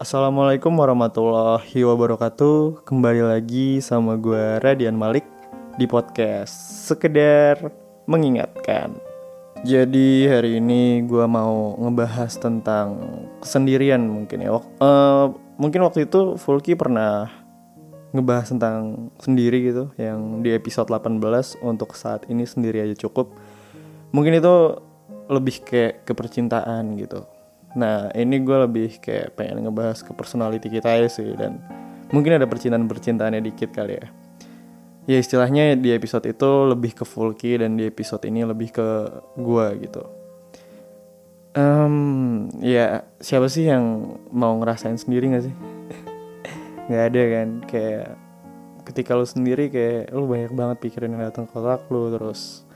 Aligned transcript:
Assalamualaikum 0.00 0.72
warahmatullahi 0.80 1.84
wabarakatuh. 1.84 2.88
Kembali 2.88 3.20
lagi 3.20 3.84
sama 3.84 4.16
gue 4.16 4.56
Radian 4.64 4.96
Malik 4.96 5.28
Di 5.76 5.84
podcast 5.84 6.56
Sekedar 6.88 7.68
Mengingatkan. 8.08 8.96
Jadi 9.60 10.24
hari 10.24 10.56
ini 10.56 11.04
gue 11.04 11.20
mau 11.28 11.76
ngebahas 11.76 12.32
tentang 12.40 12.96
Kesendirian 13.44 14.00
mungkin 14.08 14.40
ya. 14.40 14.56
Uh, 14.80 15.36
Mungkin 15.60 15.84
waktu 15.84 16.08
itu 16.08 16.40
Fulky 16.40 16.72
pernah 16.80 17.28
Ngebahas 18.16 18.56
tentang 18.56 19.12
sendiri 19.20 19.68
gitu 19.68 19.92
Yang 20.00 20.20
di 20.40 20.50
episode 20.56 20.88
18 20.88 21.60
Untuk 21.60 21.92
saat 21.92 22.24
ini 22.32 22.48
sendiri 22.48 22.88
aja 22.88 22.96
cukup. 23.04 23.36
Mungkin 24.16 24.40
itu 24.40 24.80
lebih 25.28 25.60
kayak 25.60 26.08
kepercintaan 26.08 26.96
gitu 26.96 27.28
Nah 27.78 28.10
ini 28.18 28.42
gue 28.42 28.56
lebih 28.66 28.98
kayak 28.98 29.38
pengen 29.38 29.62
ngebahas 29.62 30.02
ke 30.02 30.10
personality 30.10 30.66
kita 30.66 30.90
ya 30.90 31.06
sih 31.06 31.38
Dan 31.38 31.62
mungkin 32.10 32.34
ada 32.42 32.46
percintaan-percintaannya 32.50 33.42
dikit 33.46 33.70
kali 33.70 33.94
ya 33.94 34.06
Ya 35.06 35.16
istilahnya 35.22 35.78
di 35.78 35.94
episode 35.94 36.26
itu 36.26 36.50
lebih 36.66 36.98
ke 36.98 37.04
Fulky 37.06 37.62
Dan 37.62 37.78
di 37.78 37.86
episode 37.86 38.26
ini 38.26 38.42
lebih 38.42 38.74
ke 38.74 38.88
gue 39.38 39.66
gitu 39.86 40.02
um, 41.54 42.50
Ya 42.58 43.06
siapa 43.22 43.46
sih 43.46 43.70
yang 43.70 44.18
mau 44.34 44.58
ngerasain 44.58 44.98
sendiri 44.98 45.30
gak 45.30 45.44
sih? 45.46 45.54
gak 46.90 47.02
ada 47.14 47.22
kan 47.38 47.48
Kayak 47.70 48.08
ketika 48.82 49.14
lu 49.14 49.22
sendiri 49.22 49.70
kayak 49.70 50.10
lu 50.10 50.26
banyak 50.26 50.50
banget 50.50 50.76
pikirin 50.82 51.14
yang 51.14 51.22
datang 51.30 51.46
ke 51.46 51.54
otak 51.54 51.86
lu 51.86 52.10
Terus 52.10 52.66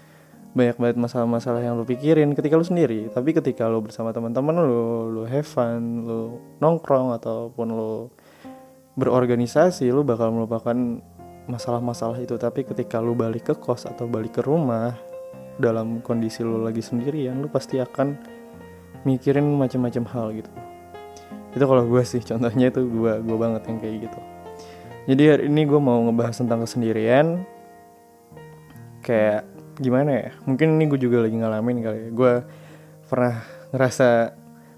banyak 0.55 0.79
banget 0.79 0.97
masalah-masalah 1.03 1.67
yang 1.67 1.75
lo 1.75 1.83
pikirin 1.83 2.31
ketika 2.33 2.55
lo 2.55 2.63
sendiri. 2.63 3.11
Tapi 3.11 3.35
ketika 3.35 3.67
lo 3.67 3.83
bersama 3.83 4.15
teman-teman 4.15 4.55
lo 4.55 5.11
lo 5.11 5.23
have 5.27 5.43
fun 5.43 6.07
lo 6.07 6.39
nongkrong 6.63 7.11
ataupun 7.19 7.69
lo 7.75 8.15
berorganisasi 8.95 9.91
lo 9.91 10.07
bakal 10.07 10.31
melupakan 10.31 11.03
masalah-masalah 11.51 12.23
itu. 12.23 12.39
Tapi 12.39 12.63
ketika 12.63 13.03
lo 13.03 13.19
balik 13.19 13.51
ke 13.51 13.55
kos 13.59 13.91
atau 13.91 14.07
balik 14.07 14.39
ke 14.39 14.43
rumah 14.47 14.95
dalam 15.59 15.99
kondisi 15.99 16.47
lo 16.47 16.63
lagi 16.63 16.83
sendirian 16.83 17.43
lo 17.43 17.51
pasti 17.51 17.83
akan 17.83 18.15
mikirin 19.03 19.59
macam-macam 19.59 20.05
hal 20.07 20.27
gitu. 20.39 20.51
Itu 21.59 21.65
kalau 21.67 21.83
gue 21.83 22.03
sih 22.07 22.23
contohnya 22.31 22.71
itu 22.71 22.87
gue 22.87 23.13
gue 23.27 23.37
banget 23.37 23.63
yang 23.67 23.79
kayak 23.83 23.97
gitu. 24.07 24.21
Jadi 25.05 25.23
hari 25.27 25.45
ini 25.51 25.67
gue 25.67 25.81
mau 25.83 25.99
ngebahas 26.07 26.39
tentang 26.39 26.63
kesendirian. 26.63 27.43
Kayak 29.05 29.54
gimana 29.79 30.11
ya? 30.13 30.31
Mungkin 30.47 30.79
ini 30.79 30.85
gue 30.91 31.01
juga 31.01 31.25
lagi 31.25 31.37
ngalamin 31.39 31.79
kali 31.83 31.99
ya. 31.99 32.11
Gue 32.11 32.33
pernah 33.09 33.43
ngerasa 33.75 34.35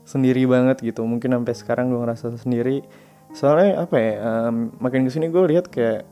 sendiri 0.06 0.46
banget 0.46 0.80
gitu. 0.80 1.02
Mungkin 1.04 1.34
sampai 1.34 1.54
sekarang 1.54 1.92
gue 1.92 2.00
ngerasa 2.00 2.36
sendiri. 2.38 2.86
Soalnya 3.34 3.84
apa 3.84 3.96
ya 3.98 4.12
um, 4.22 4.72
makin 4.78 5.04
ke 5.04 5.10
sini 5.12 5.28
gue 5.28 5.42
lihat 5.50 5.68
kayak 5.68 6.06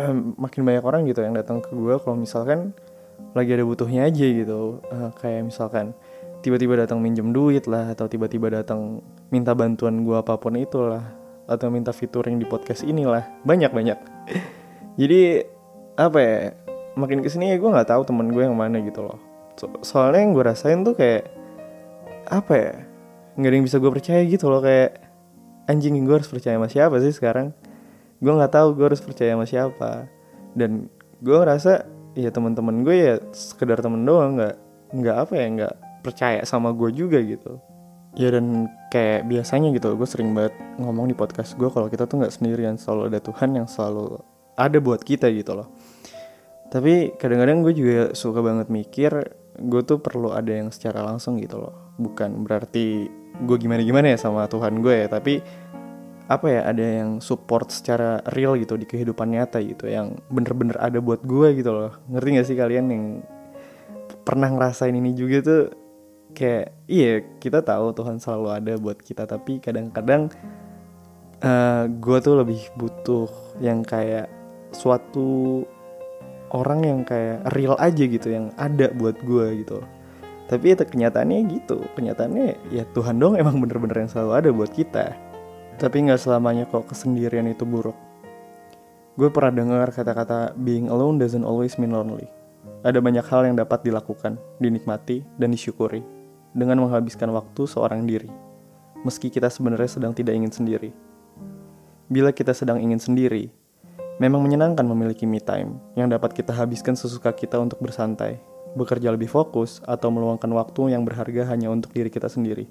um, 0.00 0.34
makin 0.40 0.64
banyak 0.64 0.84
orang 0.84 1.06
gitu 1.06 1.20
yang 1.22 1.36
datang 1.36 1.62
ke 1.62 1.70
gue 1.70 1.94
kalau 2.00 2.16
misalkan 2.18 2.72
lagi 3.36 3.54
ada 3.54 3.62
butuhnya 3.62 4.08
aja 4.08 4.26
gitu. 4.26 4.82
Uh, 4.88 5.12
kayak 5.20 5.52
misalkan 5.52 5.92
tiba-tiba 6.40 6.78
datang 6.78 6.98
minjem 7.02 7.30
duit 7.30 7.66
lah 7.66 7.92
atau 7.92 8.08
tiba-tiba 8.08 8.50
datang 8.50 9.04
minta 9.28 9.52
bantuan 9.52 10.02
gue 10.02 10.16
apa 10.16 10.38
pun 10.38 10.54
itulah 10.56 11.04
atau 11.48 11.68
minta 11.68 11.92
featuring 11.92 12.40
di 12.40 12.46
podcast 12.48 12.82
inilah. 12.82 13.26
Banyak 13.44 13.70
banyak 13.70 13.98
jadi 15.00 15.46
apa 15.98 16.18
ya 16.22 16.38
makin 16.98 17.22
ke 17.22 17.30
sini 17.30 17.54
ya 17.54 17.56
gue 17.62 17.70
nggak 17.70 17.94
tahu 17.94 18.02
temen 18.02 18.34
gue 18.34 18.42
yang 18.42 18.58
mana 18.58 18.82
gitu 18.82 19.06
loh. 19.06 19.18
So 19.54 19.70
soalnya 19.86 20.26
yang 20.26 20.32
gue 20.34 20.44
rasain 20.44 20.82
tuh 20.82 20.98
kayak 20.98 21.30
apa 22.28 22.52
ya 22.52 22.74
nggak 23.38 23.48
ada 23.48 23.56
yang 23.56 23.66
bisa 23.66 23.78
gue 23.78 23.90
percaya 23.94 24.20
gitu 24.26 24.50
loh 24.50 24.58
kayak 24.58 24.98
anjing 25.70 25.94
gue 26.02 26.14
harus 26.18 26.26
percaya 26.26 26.58
sama 26.58 26.66
siapa 26.66 26.98
sih 26.98 27.14
sekarang? 27.14 27.54
Gue 28.18 28.34
nggak 28.34 28.50
tahu 28.50 28.74
gue 28.74 28.86
harus 28.90 28.98
percaya 28.98 29.38
sama 29.38 29.46
siapa. 29.46 30.10
Dan 30.58 30.90
gue 31.22 31.36
ngerasa 31.38 31.86
ya 32.18 32.34
teman-teman 32.34 32.82
gue 32.82 32.96
ya 32.98 33.14
sekedar 33.30 33.78
temen 33.78 34.02
doang 34.02 34.34
nggak 34.34 34.56
nggak 34.98 35.16
apa 35.22 35.32
ya 35.38 35.46
nggak 35.54 35.74
percaya 36.02 36.40
sama 36.42 36.74
gue 36.74 36.90
juga 36.90 37.22
gitu. 37.22 37.62
Ya 38.18 38.34
dan 38.34 38.66
kayak 38.90 39.30
biasanya 39.30 39.70
gitu 39.70 39.94
gue 39.94 40.08
sering 40.08 40.34
banget 40.34 40.58
ngomong 40.82 41.06
di 41.06 41.14
podcast 41.14 41.54
gue 41.54 41.70
kalau 41.70 41.86
kita 41.86 42.10
tuh 42.10 42.18
nggak 42.18 42.34
sendirian 42.34 42.74
selalu 42.74 43.14
ada 43.14 43.20
Tuhan 43.22 43.54
yang 43.54 43.68
selalu 43.70 44.18
ada 44.58 44.78
buat 44.82 44.98
kita 45.06 45.30
gitu 45.30 45.54
loh 45.54 45.70
tapi 46.68 47.16
kadang-kadang 47.16 47.64
gue 47.64 47.72
juga 47.72 48.00
suka 48.12 48.44
banget 48.44 48.68
mikir 48.68 49.12
gue 49.58 49.82
tuh 49.82 49.98
perlu 49.98 50.30
ada 50.30 50.54
yang 50.54 50.70
secara 50.70 51.02
langsung 51.02 51.40
gitu 51.42 51.58
loh. 51.58 51.74
Bukan 51.98 52.46
berarti 52.46 53.10
gue 53.42 53.56
gimana 53.58 53.82
gimana 53.82 54.14
ya 54.14 54.18
sama 54.18 54.46
Tuhan 54.46 54.84
gue 54.84 54.94
ya 54.94 55.06
tapi 55.10 55.42
apa 56.28 56.46
ya 56.46 56.60
ada 56.68 56.84
yang 56.84 57.24
support 57.24 57.72
secara 57.72 58.20
real 58.36 58.54
gitu 58.60 58.76
di 58.76 58.84
kehidupan 58.84 59.32
nyata 59.32 59.64
gitu 59.64 59.88
yang 59.88 60.20
bener-bener 60.28 60.76
ada 60.76 61.00
buat 61.00 61.24
gue 61.24 61.56
gitu 61.56 61.72
loh. 61.72 61.92
Ngerti 62.12 62.28
gak 62.36 62.46
sih 62.46 62.56
kalian 62.56 62.86
yang 62.92 63.04
pernah 64.22 64.52
ngerasain 64.52 64.94
ini 64.94 65.16
juga 65.16 65.36
tuh? 65.40 65.64
Kayak 66.36 66.76
iya 66.84 67.24
kita 67.40 67.64
tahu 67.64 67.96
Tuhan 67.96 68.20
selalu 68.20 68.48
ada 68.52 68.72
buat 68.76 69.00
kita 69.00 69.24
tapi 69.24 69.58
kadang-kadang 69.58 70.28
uh, 71.40 71.88
gue 71.88 72.18
tuh 72.20 72.34
lebih 72.36 72.60
butuh 72.76 73.26
yang 73.64 73.80
kayak 73.80 74.28
suatu 74.68 75.64
orang 76.52 76.80
yang 76.84 77.00
kayak 77.04 77.44
real 77.52 77.76
aja 77.76 78.04
gitu 78.04 78.28
yang 78.32 78.52
ada 78.56 78.92
buat 78.94 79.16
gue 79.20 79.64
gitu. 79.64 79.78
Tapi 80.48 80.72
itu 80.72 80.84
kenyataannya 80.84 81.44
gitu. 81.52 81.84
Kenyataannya 81.92 82.72
ya 82.72 82.84
Tuhan 82.96 83.20
dong 83.20 83.36
emang 83.36 83.60
bener-bener 83.60 84.04
yang 84.06 84.10
selalu 84.10 84.32
ada 84.32 84.48
buat 84.48 84.72
kita. 84.72 85.12
Tapi 85.76 86.08
nggak 86.08 86.18
selamanya 86.18 86.64
kok 86.66 86.88
kesendirian 86.88 87.46
itu 87.46 87.68
buruk. 87.68 87.94
Gue 89.18 89.28
pernah 89.28 89.50
dengar 89.50 89.90
kata-kata 89.92 90.56
being 90.56 90.88
alone 90.88 91.20
doesn't 91.20 91.44
always 91.44 91.76
mean 91.76 91.92
lonely. 91.92 92.30
Ada 92.86 93.02
banyak 93.02 93.26
hal 93.26 93.50
yang 93.50 93.56
dapat 93.58 93.82
dilakukan 93.82 94.38
dinikmati 94.62 95.26
dan 95.36 95.50
disyukuri 95.50 96.02
dengan 96.54 96.80
menghabiskan 96.86 97.28
waktu 97.34 97.66
seorang 97.66 98.06
diri. 98.06 98.30
Meski 99.02 99.30
kita 99.30 99.50
sebenarnya 99.50 100.00
sedang 100.00 100.14
tidak 100.14 100.38
ingin 100.38 100.50
sendiri. 100.50 100.90
Bila 102.08 102.32
kita 102.32 102.56
sedang 102.56 102.80
ingin 102.80 102.98
sendiri 102.98 103.52
Memang 104.18 104.42
menyenangkan 104.42 104.82
memiliki 104.82 105.30
me 105.30 105.38
time 105.38 105.78
yang 105.94 106.10
dapat 106.10 106.34
kita 106.34 106.50
habiskan 106.50 106.98
sesuka 106.98 107.30
kita 107.30 107.54
untuk 107.62 107.78
bersantai, 107.78 108.42
bekerja 108.74 109.14
lebih 109.14 109.30
fokus, 109.30 109.78
atau 109.86 110.10
meluangkan 110.10 110.50
waktu 110.58 110.90
yang 110.90 111.06
berharga 111.06 111.46
hanya 111.46 111.70
untuk 111.70 111.94
diri 111.94 112.10
kita 112.10 112.26
sendiri. 112.26 112.66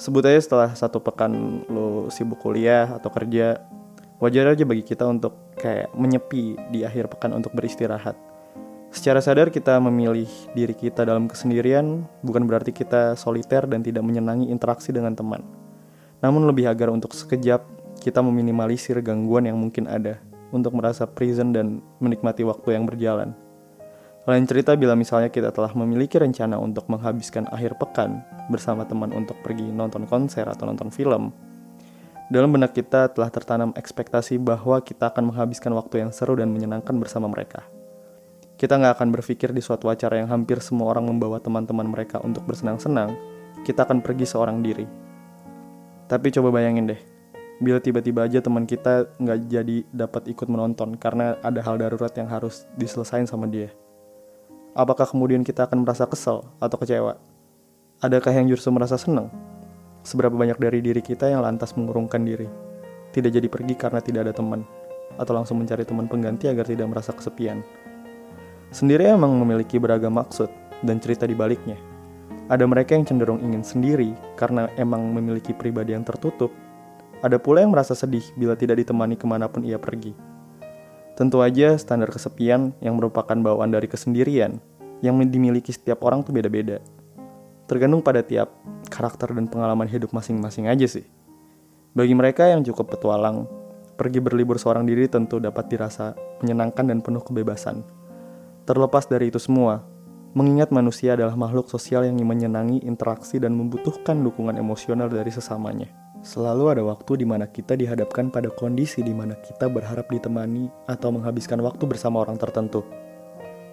Sebut 0.00 0.24
aja 0.24 0.40
setelah 0.40 0.72
satu 0.72 1.04
pekan 1.04 1.62
lo 1.68 2.08
sibuk 2.08 2.40
kuliah 2.40 2.96
atau 2.96 3.12
kerja, 3.12 3.60
wajar 4.24 4.56
aja 4.56 4.64
bagi 4.64 4.80
kita 4.80 5.04
untuk 5.04 5.36
kayak 5.60 5.92
menyepi 5.92 6.56
di 6.72 6.80
akhir 6.80 7.12
pekan 7.12 7.36
untuk 7.36 7.52
beristirahat. 7.52 8.16
Secara 8.88 9.20
sadar 9.20 9.52
kita 9.52 9.76
memilih 9.84 10.32
diri 10.56 10.72
kita 10.72 11.04
dalam 11.04 11.28
kesendirian 11.28 12.08
bukan 12.24 12.48
berarti 12.48 12.72
kita 12.72 13.20
soliter 13.20 13.68
dan 13.68 13.84
tidak 13.84 14.00
menyenangi 14.00 14.48
interaksi 14.48 14.96
dengan 14.96 15.12
teman. 15.12 15.44
Namun 16.24 16.48
lebih 16.48 16.72
agar 16.72 16.88
untuk 16.88 17.12
sekejap 17.12 17.60
kita 18.00 18.24
meminimalisir 18.24 18.96
gangguan 19.04 19.44
yang 19.44 19.60
mungkin 19.60 19.84
ada 19.90 20.24
untuk 20.54 20.78
merasa 20.78 21.04
present 21.10 21.50
dan 21.50 21.82
menikmati 21.98 22.46
waktu 22.46 22.78
yang 22.78 22.86
berjalan. 22.86 23.34
Lain 24.24 24.48
cerita 24.48 24.72
bila 24.72 24.96
misalnya 24.96 25.28
kita 25.28 25.52
telah 25.52 25.74
memiliki 25.76 26.16
rencana 26.16 26.56
untuk 26.56 26.88
menghabiskan 26.88 27.44
akhir 27.52 27.76
pekan 27.76 28.24
bersama 28.48 28.88
teman 28.88 29.12
untuk 29.12 29.36
pergi 29.44 29.68
nonton 29.68 30.08
konser 30.08 30.48
atau 30.48 30.64
nonton 30.64 30.88
film. 30.88 31.28
Dalam 32.32 32.48
benak 32.48 32.72
kita 32.72 33.12
telah 33.12 33.28
tertanam 33.28 33.76
ekspektasi 33.76 34.40
bahwa 34.40 34.80
kita 34.80 35.12
akan 35.12 35.28
menghabiskan 35.28 35.76
waktu 35.76 36.06
yang 36.06 36.10
seru 36.14 36.40
dan 36.40 36.48
menyenangkan 36.48 36.96
bersama 36.96 37.28
mereka. 37.28 37.68
Kita 38.56 38.80
nggak 38.80 38.96
akan 38.96 39.08
berpikir 39.12 39.52
di 39.52 39.60
suatu 39.60 39.92
acara 39.92 40.24
yang 40.24 40.32
hampir 40.32 40.56
semua 40.64 40.96
orang 40.96 41.04
membawa 41.04 41.36
teman-teman 41.36 41.84
mereka 41.84 42.24
untuk 42.24 42.48
bersenang-senang, 42.48 43.12
kita 43.68 43.84
akan 43.84 44.00
pergi 44.00 44.24
seorang 44.24 44.64
diri. 44.64 44.88
Tapi 46.08 46.32
coba 46.32 46.48
bayangin 46.48 46.96
deh, 46.96 47.00
bila 47.62 47.78
tiba-tiba 47.78 48.26
aja 48.26 48.42
teman 48.42 48.66
kita 48.66 49.06
nggak 49.22 49.38
jadi 49.46 49.76
dapat 49.94 50.26
ikut 50.26 50.48
menonton 50.50 50.98
karena 50.98 51.38
ada 51.38 51.62
hal 51.62 51.78
darurat 51.78 52.10
yang 52.18 52.26
harus 52.26 52.66
diselesain 52.74 53.30
sama 53.30 53.46
dia. 53.46 53.70
Apakah 54.74 55.06
kemudian 55.06 55.46
kita 55.46 55.70
akan 55.70 55.86
merasa 55.86 56.02
kesel 56.10 56.42
atau 56.58 56.76
kecewa? 56.82 57.14
Adakah 58.02 58.32
yang 58.34 58.50
justru 58.50 58.74
merasa 58.74 58.98
senang? 58.98 59.30
Seberapa 60.02 60.34
banyak 60.34 60.58
dari 60.58 60.82
diri 60.82 60.98
kita 60.98 61.30
yang 61.30 61.46
lantas 61.46 61.78
mengurungkan 61.78 62.26
diri? 62.26 62.50
Tidak 63.14 63.30
jadi 63.30 63.46
pergi 63.46 63.78
karena 63.78 64.02
tidak 64.02 64.26
ada 64.26 64.34
teman, 64.34 64.66
atau 65.14 65.32
langsung 65.32 65.62
mencari 65.62 65.86
teman 65.86 66.10
pengganti 66.10 66.50
agar 66.50 66.66
tidak 66.66 66.90
merasa 66.90 67.14
kesepian. 67.14 67.62
Sendiri 68.74 69.06
emang 69.06 69.30
memiliki 69.38 69.78
beragam 69.78 70.18
maksud 70.18 70.50
dan 70.82 70.98
cerita 70.98 71.22
di 71.22 71.38
baliknya. 71.38 71.78
Ada 72.50 72.66
mereka 72.66 72.98
yang 72.98 73.06
cenderung 73.06 73.38
ingin 73.40 73.62
sendiri 73.62 74.10
karena 74.34 74.66
emang 74.74 75.14
memiliki 75.14 75.54
pribadi 75.54 75.94
yang 75.94 76.02
tertutup 76.02 76.50
ada 77.24 77.40
pula 77.40 77.64
yang 77.64 77.72
merasa 77.72 77.96
sedih 77.96 78.20
bila 78.36 78.52
tidak 78.52 78.84
ditemani 78.84 79.16
ke 79.16 79.24
mana 79.24 79.48
pun 79.48 79.64
ia 79.64 79.80
pergi. 79.80 80.12
Tentu 81.16 81.40
aja 81.40 81.72
standar 81.80 82.12
kesepian 82.12 82.76
yang 82.84 83.00
merupakan 83.00 83.32
bawaan 83.32 83.72
dari 83.72 83.88
kesendirian 83.88 84.60
yang 85.00 85.16
dimiliki 85.24 85.72
setiap 85.72 86.04
orang 86.04 86.20
tuh 86.20 86.36
beda-beda. 86.36 86.84
Tergantung 87.64 88.04
pada 88.04 88.20
tiap 88.20 88.52
karakter 88.92 89.32
dan 89.32 89.48
pengalaman 89.48 89.88
hidup 89.88 90.12
masing-masing 90.12 90.68
aja 90.68 90.84
sih. 90.84 91.08
Bagi 91.96 92.12
mereka 92.12 92.44
yang 92.52 92.60
cukup 92.60 92.92
petualang, 92.92 93.48
pergi 93.96 94.20
berlibur 94.20 94.60
seorang 94.60 94.84
diri 94.84 95.08
tentu 95.08 95.40
dapat 95.40 95.72
dirasa 95.72 96.12
menyenangkan 96.44 96.92
dan 96.92 97.00
penuh 97.00 97.24
kebebasan. 97.24 97.86
Terlepas 98.68 99.08
dari 99.08 99.32
itu 99.32 99.40
semua, 99.40 99.80
mengingat 100.36 100.68
manusia 100.74 101.16
adalah 101.16 101.38
makhluk 101.40 101.72
sosial 101.72 102.04
yang 102.04 102.20
menyenangi 102.20 102.84
interaksi 102.84 103.40
dan 103.40 103.56
membutuhkan 103.56 104.20
dukungan 104.20 104.60
emosional 104.60 105.08
dari 105.08 105.32
sesamanya. 105.32 106.03
Selalu 106.24 106.72
ada 106.72 106.82
waktu 106.88 107.20
di 107.20 107.26
mana 107.28 107.44
kita 107.44 107.76
dihadapkan 107.76 108.32
pada 108.32 108.48
kondisi 108.48 109.04
di 109.04 109.12
mana 109.12 109.36
kita 109.36 109.68
berharap 109.68 110.08
ditemani 110.08 110.72
atau 110.88 111.12
menghabiskan 111.12 111.60
waktu 111.60 111.84
bersama 111.84 112.24
orang 112.24 112.40
tertentu 112.40 112.80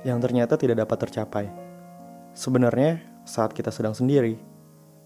yang 0.04 0.20
ternyata 0.20 0.60
tidak 0.60 0.84
dapat 0.84 0.98
tercapai. 1.08 1.46
Sebenarnya, 2.36 3.00
saat 3.24 3.56
kita 3.56 3.72
sedang 3.72 3.96
sendiri, 3.96 4.36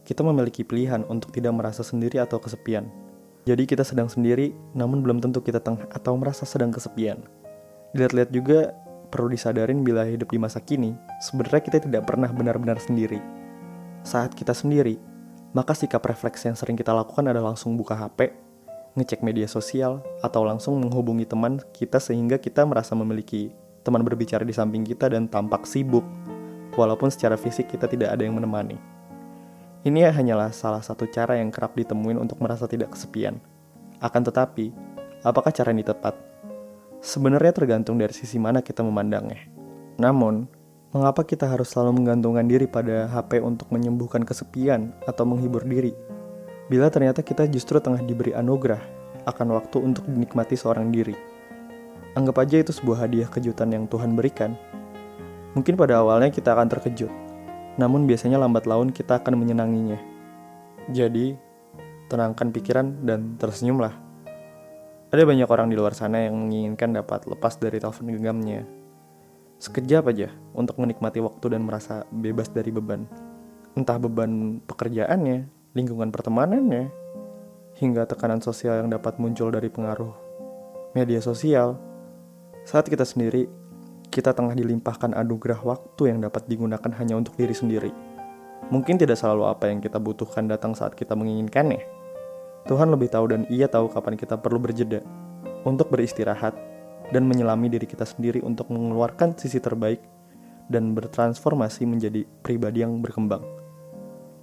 kita 0.02 0.26
memiliki 0.26 0.66
pilihan 0.66 1.06
untuk 1.06 1.30
tidak 1.38 1.54
merasa 1.54 1.86
sendiri 1.86 2.18
atau 2.18 2.42
kesepian. 2.42 2.90
Jadi 3.46 3.70
kita 3.70 3.86
sedang 3.86 4.10
sendiri, 4.10 4.58
namun 4.74 5.06
belum 5.06 5.22
tentu 5.22 5.38
kita 5.46 5.62
tengah 5.62 5.86
atau 5.94 6.18
merasa 6.18 6.50
sedang 6.50 6.74
kesepian. 6.74 7.22
Lihat-lihat 7.94 8.34
juga 8.34 8.74
perlu 9.14 9.30
disadarin 9.30 9.86
bila 9.86 10.02
hidup 10.02 10.34
di 10.34 10.42
masa 10.42 10.58
kini, 10.58 10.98
sebenarnya 11.22 11.62
kita 11.62 11.78
tidak 11.86 12.10
pernah 12.10 12.34
benar-benar 12.34 12.82
sendiri. 12.82 13.22
Saat 14.02 14.34
kita 14.34 14.54
sendiri, 14.58 14.98
maka 15.56 15.72
sikap 15.72 16.04
refleks 16.04 16.44
yang 16.44 16.60
sering 16.60 16.76
kita 16.76 16.92
lakukan 16.92 17.32
adalah 17.32 17.56
langsung 17.56 17.80
buka 17.80 17.96
HP, 17.96 18.36
ngecek 19.00 19.24
media 19.24 19.48
sosial, 19.48 20.04
atau 20.20 20.44
langsung 20.44 20.76
menghubungi 20.84 21.24
teman 21.24 21.64
kita 21.72 21.96
sehingga 21.96 22.36
kita 22.36 22.68
merasa 22.68 22.92
memiliki 22.92 23.56
teman 23.88 24.04
berbicara 24.04 24.44
di 24.44 24.52
samping 24.52 24.84
kita 24.84 25.08
dan 25.08 25.32
tampak 25.32 25.64
sibuk, 25.64 26.04
walaupun 26.76 27.08
secara 27.08 27.40
fisik 27.40 27.72
kita 27.72 27.88
tidak 27.88 28.12
ada 28.12 28.28
yang 28.28 28.36
menemani. 28.36 28.76
Ini 29.88 30.12
hanyalah 30.12 30.52
salah 30.52 30.84
satu 30.84 31.08
cara 31.08 31.40
yang 31.40 31.56
kerap 31.56 31.72
ditemuin 31.80 32.20
untuk 32.20 32.44
merasa 32.44 32.68
tidak 32.68 32.92
kesepian. 32.92 33.40
Akan 34.04 34.28
tetapi, 34.28 34.76
apakah 35.24 35.56
cara 35.56 35.72
ini 35.72 35.88
tepat? 35.88 36.20
Sebenarnya 37.00 37.56
tergantung 37.56 37.96
dari 37.96 38.12
sisi 38.12 38.36
mana 38.36 38.60
kita 38.60 38.84
memandangnya. 38.84 39.48
Namun, 40.02 40.52
Mengapa 40.96 41.28
kita 41.28 41.52
harus 41.52 41.76
selalu 41.76 42.00
menggantungkan 42.00 42.48
diri 42.48 42.72
pada 42.72 43.12
HP 43.12 43.44
untuk 43.44 43.68
menyembuhkan 43.68 44.24
kesepian 44.24 44.96
atau 45.04 45.28
menghibur 45.28 45.68
diri? 45.68 45.92
Bila 46.72 46.88
ternyata 46.88 47.20
kita 47.20 47.52
justru 47.52 47.84
tengah 47.84 48.00
diberi 48.00 48.32
anugerah 48.32 48.80
akan 49.28 49.60
waktu 49.60 49.84
untuk 49.84 50.08
dinikmati 50.08 50.56
seorang 50.56 50.96
diri. 50.96 51.12
Anggap 52.16 52.48
aja 52.48 52.64
itu 52.64 52.72
sebuah 52.72 53.04
hadiah 53.04 53.28
kejutan 53.28 53.76
yang 53.76 53.92
Tuhan 53.92 54.16
berikan. 54.16 54.56
Mungkin 55.52 55.76
pada 55.76 56.00
awalnya 56.00 56.32
kita 56.32 56.56
akan 56.56 56.72
terkejut, 56.72 57.12
namun 57.76 58.08
biasanya 58.08 58.40
lambat 58.40 58.64
laun 58.64 58.88
kita 58.96 59.20
akan 59.20 59.36
menyenanginya. 59.36 60.00
Jadi, 60.96 61.36
tenangkan 62.08 62.56
pikiran 62.56 63.04
dan 63.04 63.36
tersenyumlah. 63.36 63.92
Ada 65.12 65.28
banyak 65.28 65.50
orang 65.52 65.68
di 65.68 65.76
luar 65.76 65.92
sana 65.92 66.24
yang 66.24 66.40
menginginkan 66.40 66.96
dapat 66.96 67.28
lepas 67.28 67.60
dari 67.60 67.84
telepon 67.84 68.16
genggamnya, 68.16 68.85
sekejap 69.60 70.12
aja 70.12 70.30
untuk 70.52 70.78
menikmati 70.80 71.24
waktu 71.24 71.56
dan 71.56 71.64
merasa 71.64 72.04
bebas 72.12 72.52
dari 72.52 72.72
beban. 72.72 73.08
Entah 73.76 74.00
beban 74.00 74.64
pekerjaannya, 74.64 75.48
lingkungan 75.76 76.12
pertemanannya, 76.12 76.92
hingga 77.76 78.08
tekanan 78.08 78.40
sosial 78.40 78.84
yang 78.84 78.90
dapat 78.92 79.20
muncul 79.20 79.52
dari 79.52 79.68
pengaruh 79.68 80.16
media 80.96 81.20
sosial. 81.20 81.76
Saat 82.64 82.88
kita 82.88 83.04
sendiri, 83.04 83.46
kita 84.10 84.32
tengah 84.32 84.56
dilimpahkan 84.56 85.12
anugerah 85.12 85.60
waktu 85.60 86.16
yang 86.16 86.24
dapat 86.24 86.48
digunakan 86.48 86.92
hanya 86.96 87.20
untuk 87.20 87.36
diri 87.36 87.52
sendiri. 87.52 87.92
Mungkin 88.72 88.98
tidak 88.98 89.20
selalu 89.20 89.46
apa 89.46 89.70
yang 89.70 89.84
kita 89.84 90.00
butuhkan 90.02 90.48
datang 90.50 90.74
saat 90.74 90.96
kita 90.96 91.14
menginginkannya. 91.14 91.84
Tuhan 92.66 92.90
lebih 92.90 93.14
tahu 93.14 93.30
dan 93.30 93.46
ia 93.52 93.70
tahu 93.70 93.92
kapan 93.94 94.18
kita 94.18 94.42
perlu 94.42 94.58
berjeda 94.58 95.06
untuk 95.68 95.94
beristirahat 95.94 96.58
dan 97.14 97.30
menyelami 97.30 97.70
diri 97.70 97.86
kita 97.86 98.06
sendiri 98.06 98.42
untuk 98.42 98.70
mengeluarkan 98.74 99.38
sisi 99.38 99.62
terbaik 99.62 100.02
dan 100.70 100.98
bertransformasi 100.98 101.86
menjadi 101.86 102.26
pribadi 102.42 102.82
yang 102.82 102.98
berkembang. 103.02 103.46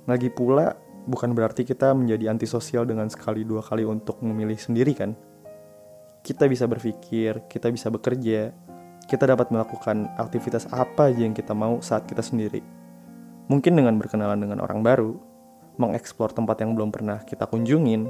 Lagi 0.06 0.31
pula, 0.31 0.75
bukan 1.06 1.35
berarti 1.35 1.67
kita 1.67 1.94
menjadi 1.94 2.31
antisosial 2.31 2.87
dengan 2.87 3.11
sekali 3.11 3.43
dua 3.43 3.62
kali 3.62 3.82
untuk 3.82 4.23
memilih 4.23 4.59
sendiri 4.59 4.94
kan? 4.94 5.14
Kita 6.23 6.47
bisa 6.47 6.70
berpikir, 6.70 7.50
kita 7.50 7.67
bisa 7.75 7.91
bekerja, 7.91 8.55
kita 9.11 9.25
dapat 9.26 9.50
melakukan 9.50 10.06
aktivitas 10.14 10.70
apa 10.70 11.11
aja 11.11 11.26
yang 11.26 11.35
kita 11.35 11.50
mau 11.55 11.82
saat 11.82 12.06
kita 12.06 12.23
sendiri. 12.23 12.62
Mungkin 13.50 13.75
dengan 13.75 13.99
berkenalan 13.99 14.38
dengan 14.38 14.62
orang 14.62 14.87
baru, 14.87 15.19
mengeksplor 15.82 16.31
tempat 16.31 16.62
yang 16.62 16.79
belum 16.79 16.94
pernah 16.94 17.26
kita 17.26 17.50
kunjungin, 17.50 18.06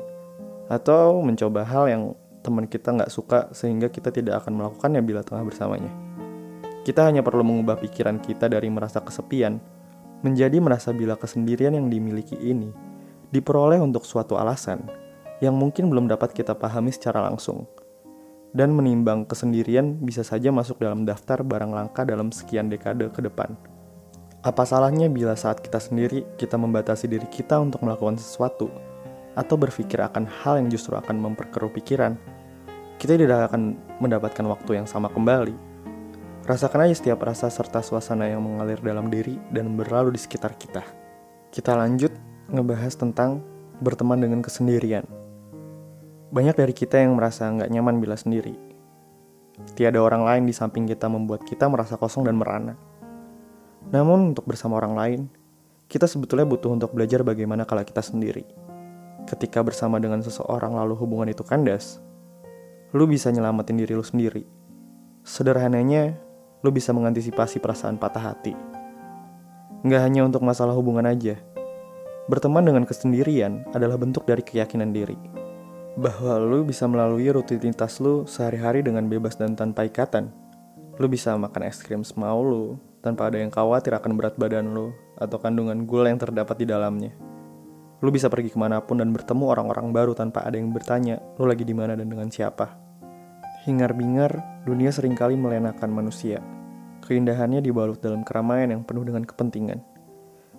atau 0.69 1.21
mencoba 1.25 1.65
hal 1.65 1.85
yang 1.89 2.03
teman 2.43 2.67
kita 2.67 2.91
nggak 2.91 3.09
suka 3.09 3.49
sehingga 3.55 3.89
kita 3.89 4.11
tidak 4.11 4.43
akan 4.43 4.59
melakukannya 4.59 5.01
bila 5.01 5.23
tengah 5.23 5.47
bersamanya. 5.47 5.89
Kita 6.83 7.07
hanya 7.07 7.23
perlu 7.23 7.47
mengubah 7.47 7.79
pikiran 7.79 8.19
kita 8.19 8.51
dari 8.51 8.67
merasa 8.67 8.99
kesepian 8.99 9.63
menjadi 10.27 10.59
merasa 10.59 10.91
bila 10.91 11.15
kesendirian 11.15 11.79
yang 11.79 11.87
dimiliki 11.87 12.35
ini 12.43 12.75
diperoleh 13.31 13.79
untuk 13.79 14.03
suatu 14.03 14.35
alasan 14.35 14.91
yang 15.39 15.55
mungkin 15.55 15.91
belum 15.91 16.11
dapat 16.11 16.35
kita 16.35 16.59
pahami 16.59 16.91
secara 16.91 17.23
langsung. 17.23 17.67
Dan 18.53 18.77
menimbang 18.77 19.25
kesendirian 19.25 19.97
bisa 20.05 20.21
saja 20.21 20.53
masuk 20.53 20.77
dalam 20.83 21.09
daftar 21.09 21.41
barang 21.41 21.73
langka 21.73 22.05
dalam 22.05 22.29
sekian 22.29 22.69
dekade 22.69 23.09
ke 23.09 23.25
depan. 23.25 23.57
Apa 24.45 24.67
salahnya 24.67 25.09
bila 25.09 25.39
saat 25.39 25.63
kita 25.63 25.79
sendiri 25.79 26.27
kita 26.37 26.59
membatasi 26.59 27.07
diri 27.07 27.25
kita 27.31 27.63
untuk 27.63 27.81
melakukan 27.87 28.19
sesuatu 28.19 28.92
atau 29.33 29.57
berpikir 29.57 30.01
akan 30.01 30.29
hal 30.29 30.61
yang 30.61 30.69
justru 30.69 30.93
akan 30.93 31.17
memperkeruh 31.17 31.73
pikiran, 31.73 32.17
kita 33.01 33.17
tidak 33.17 33.51
akan 33.51 33.75
mendapatkan 33.99 34.45
waktu 34.47 34.83
yang 34.83 34.87
sama 34.87 35.09
kembali. 35.11 35.75
Rasakan 36.43 36.87
aja 36.91 36.95
setiap 36.99 37.23
rasa 37.23 37.49
serta 37.49 37.81
suasana 37.81 38.27
yang 38.27 38.43
mengalir 38.43 38.79
dalam 38.83 39.07
diri 39.09 39.39
dan 39.55 39.79
berlalu 39.79 40.15
di 40.15 40.21
sekitar 40.21 40.59
kita. 40.59 40.83
Kita 41.55 41.79
lanjut 41.79 42.11
ngebahas 42.51 42.95
tentang 42.99 43.43
berteman 43.79 44.19
dengan 44.19 44.43
kesendirian. 44.43 45.07
Banyak 46.33 46.57
dari 46.59 46.75
kita 46.75 46.99
yang 46.99 47.15
merasa 47.15 47.47
nggak 47.47 47.71
nyaman 47.71 48.03
bila 48.03 48.19
sendiri. 48.19 48.59
Tiada 49.79 50.03
orang 50.03 50.27
lain 50.27 50.43
di 50.49 50.55
samping 50.57 50.89
kita 50.89 51.07
membuat 51.07 51.47
kita 51.47 51.71
merasa 51.71 51.95
kosong 51.95 52.27
dan 52.27 52.35
merana. 52.35 52.75
Namun 53.93 54.35
untuk 54.35 54.49
bersama 54.49 54.81
orang 54.81 54.95
lain, 54.97 55.21
kita 55.87 56.09
sebetulnya 56.09 56.49
butuh 56.49 56.73
untuk 56.73 56.91
belajar 56.97 57.21
bagaimana 57.23 57.69
kalau 57.69 57.85
kita 57.85 58.01
sendiri 58.01 58.72
ketika 59.27 59.63
bersama 59.63 60.03
dengan 60.03 60.21
seseorang 60.21 60.75
lalu 60.75 60.99
hubungan 60.99 61.31
itu 61.31 61.43
kandas, 61.47 61.99
lu 62.93 63.09
bisa 63.09 63.33
nyelamatin 63.33 63.81
diri 63.81 63.97
lu 63.97 64.05
sendiri. 64.05 64.45
Sederhananya, 65.23 66.19
lu 66.63 66.71
bisa 66.71 66.91
mengantisipasi 66.95 67.59
perasaan 67.59 67.97
patah 67.97 68.35
hati. 68.35 68.55
Nggak 69.83 70.03
hanya 70.03 70.23
untuk 70.27 70.47
masalah 70.47 70.77
hubungan 70.79 71.07
aja. 71.09 71.39
Berteman 72.31 72.63
dengan 72.63 72.87
kesendirian 72.87 73.67
adalah 73.75 73.99
bentuk 73.99 74.23
dari 74.23 74.47
keyakinan 74.47 74.95
diri. 74.95 75.19
Bahwa 75.99 76.39
lu 76.39 76.63
bisa 76.63 76.87
melalui 76.87 77.27
rutinitas 77.29 77.99
lu 77.99 78.23
sehari-hari 78.25 78.87
dengan 78.87 79.11
bebas 79.11 79.35
dan 79.35 79.59
tanpa 79.59 79.91
ikatan. 79.91 80.31
Lu 81.03 81.11
bisa 81.11 81.35
makan 81.35 81.67
es 81.67 81.83
krim 81.83 82.07
semau 82.07 82.45
lu, 82.47 82.65
tanpa 83.03 83.27
ada 83.27 83.43
yang 83.43 83.51
khawatir 83.51 83.97
akan 83.99 84.15
berat 84.15 84.39
badan 84.39 84.71
lu 84.71 84.95
atau 85.19 85.37
kandungan 85.43 85.83
gula 85.83 86.15
yang 86.15 86.23
terdapat 86.23 86.63
di 86.63 86.67
dalamnya. 86.71 87.32
Lu 88.03 88.11
bisa 88.11 88.27
pergi 88.27 88.51
ke 88.51 88.59
mana 88.59 88.83
pun 88.83 88.99
dan 88.99 89.15
bertemu 89.15 89.55
orang-orang 89.55 89.95
baru 89.95 90.13
tanpa 90.19 90.43
ada 90.43 90.59
yang 90.59 90.75
bertanya 90.75 91.23
lu 91.39 91.47
lagi 91.47 91.63
di 91.63 91.71
mana 91.71 91.95
dan 91.95 92.11
dengan 92.11 92.27
siapa. 92.35 92.75
Hingar-bingar, 93.63 94.67
dunia 94.67 94.91
sering 94.91 95.15
kali 95.15 95.39
melenakan 95.39 95.87
manusia. 95.87 96.43
Keindahannya 97.07 97.63
dibalut 97.63 98.03
dalam 98.03 98.27
keramaian 98.27 98.75
yang 98.75 98.83
penuh 98.83 99.07
dengan 99.07 99.23
kepentingan. 99.23 99.79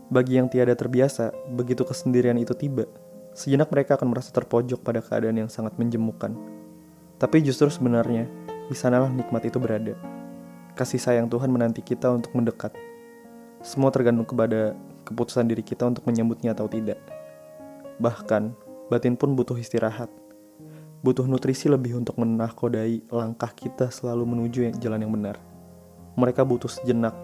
Bagi 0.07 0.39
yang 0.39 0.47
tiada 0.47 0.71
terbiasa, 0.71 1.35
begitu 1.51 1.83
kesendirian 1.83 2.39
itu 2.39 2.55
tiba, 2.55 2.87
sejenak 3.35 3.67
mereka 3.75 3.99
akan 3.99 4.15
merasa 4.15 4.31
terpojok 4.31 4.79
pada 4.79 5.03
keadaan 5.03 5.43
yang 5.43 5.51
sangat 5.51 5.75
menjemukan. 5.75 6.31
Tapi 7.19 7.43
justru 7.43 7.67
sebenarnya, 7.67 8.23
di 8.71 8.75
sanalah 8.75 9.11
nikmat 9.11 9.43
itu 9.43 9.59
berada. 9.59 9.99
Kasih 10.79 10.99
sayang 10.99 11.27
Tuhan 11.27 11.51
menanti 11.51 11.83
kita 11.83 12.07
untuk 12.07 12.31
mendekat. 12.39 12.71
Semua 13.59 13.91
tergantung 13.91 14.23
kepada 14.23 14.79
keputusan 15.03 15.43
diri 15.43 15.63
kita 15.63 15.91
untuk 15.91 16.07
menyambutnya 16.07 16.55
atau 16.55 16.71
tidak. 16.71 17.22
Bahkan, 18.03 18.51
batin 18.91 19.15
pun 19.15 19.31
butuh 19.31 19.55
istirahat. 19.55 20.11
Butuh 21.07 21.23
nutrisi 21.23 21.71
lebih 21.71 22.03
untuk 22.03 22.19
menahkodai 22.19 23.07
langkah 23.07 23.47
kita 23.55 23.87
selalu 23.95 24.27
menuju 24.27 24.75
jalan 24.75 25.07
yang 25.07 25.13
benar. 25.15 25.39
Mereka 26.19 26.43
butuh 26.43 26.67
sejenak 26.67 27.15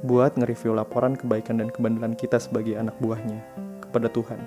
buat 0.00 0.32
nge-review 0.40 0.72
laporan 0.72 1.12
kebaikan 1.12 1.60
dan 1.60 1.68
kebenaran 1.68 2.16
kita 2.16 2.40
sebagai 2.40 2.72
anak 2.80 2.96
buahnya 3.04 3.44
kepada 3.84 4.08
Tuhan. 4.08 4.40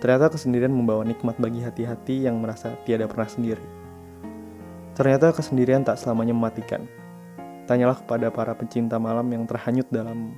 Ternyata 0.00 0.32
kesendirian 0.32 0.72
membawa 0.72 1.04
nikmat 1.04 1.36
bagi 1.36 1.60
hati-hati 1.60 2.24
yang 2.24 2.40
merasa 2.40 2.80
tiada 2.88 3.04
pernah 3.04 3.28
sendiri. 3.28 3.64
Ternyata 4.96 5.36
kesendirian 5.36 5.84
tak 5.84 6.00
selamanya 6.00 6.32
mematikan. 6.32 6.88
Tanyalah 7.68 8.00
kepada 8.00 8.32
para 8.32 8.56
pencinta 8.56 8.96
malam 8.96 9.28
yang 9.28 9.44
terhanyut 9.44 9.84
dalam 9.92 10.32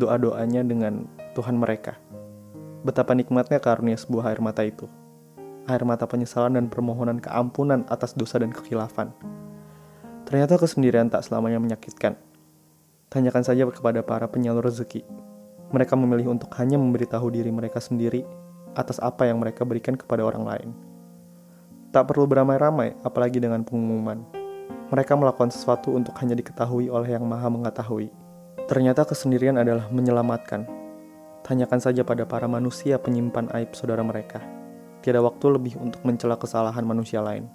doa-doanya 0.00 0.64
dengan 0.64 1.04
Tuhan 1.36 1.60
mereka 1.60 2.00
betapa 2.80 3.12
nikmatnya 3.12 3.60
karunia 3.60 3.96
sebuah 3.96 4.32
air 4.32 4.40
mata 4.40 4.64
itu. 4.64 4.88
air 5.68 5.86
mata 5.86 6.02
penyesalan 6.02 6.58
dan 6.58 6.66
permohonan 6.66 7.22
keampunan 7.22 7.86
atas 7.86 8.18
dosa 8.18 8.42
dan 8.42 8.50
kekhilafan. 8.50 9.14
Ternyata 10.26 10.58
kesendirian 10.58 11.06
tak 11.06 11.22
selamanya 11.22 11.62
menyakitkan. 11.62 12.18
Tanyakan 13.06 13.42
saja 13.46 13.62
kepada 13.70 14.02
para 14.02 14.26
penyalur 14.26 14.66
rezeki. 14.66 15.06
Mereka 15.70 15.94
memilih 15.94 16.34
untuk 16.34 16.50
hanya 16.58 16.74
memberitahu 16.74 17.30
diri 17.30 17.54
mereka 17.54 17.78
sendiri 17.78 18.26
atas 18.74 18.98
apa 18.98 19.30
yang 19.30 19.38
mereka 19.38 19.62
berikan 19.62 19.94
kepada 19.94 20.26
orang 20.26 20.42
lain. 20.42 20.70
Tak 21.90 22.06
perlu 22.06 22.26
beramai-ramai, 22.26 22.94
apalagi 23.02 23.38
dengan 23.42 23.62
pengumuman. 23.62 24.22
Mereka 24.90 25.14
melakukan 25.14 25.54
sesuatu 25.54 25.94
untuk 25.94 26.14
hanya 26.18 26.34
diketahui 26.34 26.90
oleh 26.90 27.14
yang 27.14 27.26
maha 27.26 27.46
mengetahui. 27.46 28.10
Ternyata 28.66 29.06
kesendirian 29.06 29.58
adalah 29.58 29.86
menyelamatkan. 29.90 30.79
Tanyakan 31.40 31.80
saja 31.80 32.04
pada 32.04 32.28
para 32.28 32.44
manusia 32.46 33.00
penyimpan 33.00 33.48
aib 33.56 33.72
saudara 33.72 34.04
mereka. 34.04 34.44
Tiada 35.00 35.24
waktu 35.24 35.46
lebih 35.56 35.80
untuk 35.80 36.04
mencela 36.04 36.36
kesalahan 36.36 36.84
manusia 36.84 37.24
lain. 37.24 37.48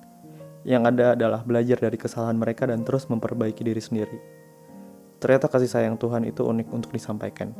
Yang 0.65 0.84
ada 0.98 1.06
adalah 1.13 1.42
belajar 1.46 1.77
dari 1.77 1.94
kesalahan 1.94 2.34
mereka 2.36 2.65
dan 2.65 2.82
terus 2.82 3.06
memperbaiki 3.06 3.62
diri 3.62 3.77
sendiri. 3.77 4.18
Ternyata 5.22 5.46
kasih 5.46 5.70
sayang 5.70 5.96
Tuhan 6.01 6.25
itu 6.25 6.42
unik 6.42 6.74
untuk 6.74 6.89
disampaikan. 6.89 7.54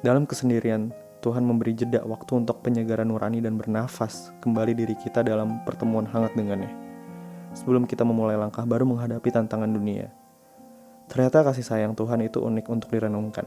Dalam 0.00 0.24
kesendirian, 0.30 0.94
Tuhan 1.20 1.44
memberi 1.44 1.76
jeda 1.76 2.00
waktu 2.06 2.40
untuk 2.40 2.64
penyegaran 2.64 3.12
nurani 3.12 3.44
dan 3.44 3.60
bernafas 3.60 4.32
kembali 4.40 4.72
diri 4.72 4.96
kita 4.96 5.20
dalam 5.20 5.60
pertemuan 5.68 6.08
hangat 6.08 6.32
dengannya. 6.32 6.72
Sebelum 7.52 7.84
kita 7.84 8.06
memulai 8.06 8.38
langkah 8.38 8.64
baru 8.64 8.88
menghadapi 8.88 9.28
tantangan 9.28 9.68
dunia. 9.68 10.08
Ternyata 11.10 11.42
kasih 11.42 11.66
sayang 11.66 11.92
Tuhan 11.98 12.22
itu 12.22 12.38
unik 12.40 12.70
untuk 12.70 12.88
direnungkan. 12.94 13.44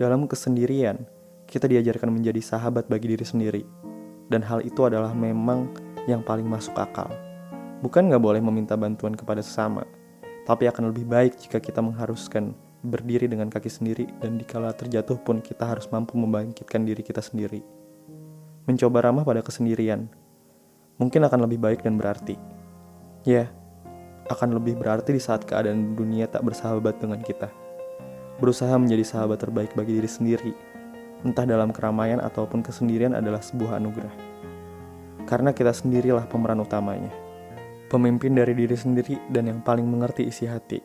Dalam 0.00 0.24
kesendirian, 0.24 1.04
kita 1.48 1.64
diajarkan 1.64 2.12
menjadi 2.12 2.44
sahabat 2.44 2.86
bagi 2.92 3.16
diri 3.16 3.24
sendiri. 3.24 3.62
Dan 4.28 4.44
hal 4.44 4.60
itu 4.60 4.84
adalah 4.84 5.16
memang 5.16 5.72
yang 6.04 6.20
paling 6.20 6.44
masuk 6.44 6.76
akal. 6.76 7.08
Bukan 7.80 8.12
nggak 8.12 8.20
boleh 8.20 8.44
meminta 8.44 8.76
bantuan 8.76 9.16
kepada 9.16 9.40
sesama, 9.40 9.88
tapi 10.44 10.68
akan 10.68 10.92
lebih 10.92 11.08
baik 11.08 11.40
jika 11.40 11.56
kita 11.56 11.80
mengharuskan 11.80 12.52
berdiri 12.84 13.26
dengan 13.26 13.48
kaki 13.48 13.72
sendiri 13.72 14.06
dan 14.20 14.36
dikala 14.36 14.76
terjatuh 14.76 15.18
pun 15.18 15.40
kita 15.40 15.64
harus 15.64 15.88
mampu 15.88 16.14
membangkitkan 16.20 16.84
diri 16.84 17.00
kita 17.00 17.24
sendiri. 17.24 17.64
Mencoba 18.68 19.08
ramah 19.08 19.24
pada 19.24 19.40
kesendirian 19.40 20.06
mungkin 21.00 21.24
akan 21.24 21.48
lebih 21.48 21.58
baik 21.62 21.80
dan 21.86 21.96
berarti. 21.96 22.36
Ya, 23.24 23.48
akan 24.28 24.60
lebih 24.60 24.76
berarti 24.76 25.16
di 25.16 25.22
saat 25.22 25.46
keadaan 25.46 25.96
dunia 25.96 26.28
tak 26.28 26.44
bersahabat 26.44 27.00
dengan 27.00 27.22
kita. 27.22 27.48
Berusaha 28.38 28.74
menjadi 28.78 29.02
sahabat 29.02 29.42
terbaik 29.42 29.74
bagi 29.74 29.98
diri 29.98 30.10
sendiri, 30.10 30.52
entah 31.26 31.46
dalam 31.48 31.74
keramaian 31.74 32.22
ataupun 32.22 32.62
kesendirian 32.62 33.14
adalah 33.14 33.42
sebuah 33.42 33.78
anugerah. 33.80 34.14
Karena 35.26 35.50
kita 35.52 35.74
sendirilah 35.74 36.24
pemeran 36.30 36.62
utamanya. 36.62 37.10
Pemimpin 37.88 38.36
dari 38.36 38.52
diri 38.52 38.76
sendiri 38.76 39.16
dan 39.32 39.48
yang 39.48 39.60
paling 39.64 39.84
mengerti 39.84 40.28
isi 40.28 40.44
hati. 40.44 40.80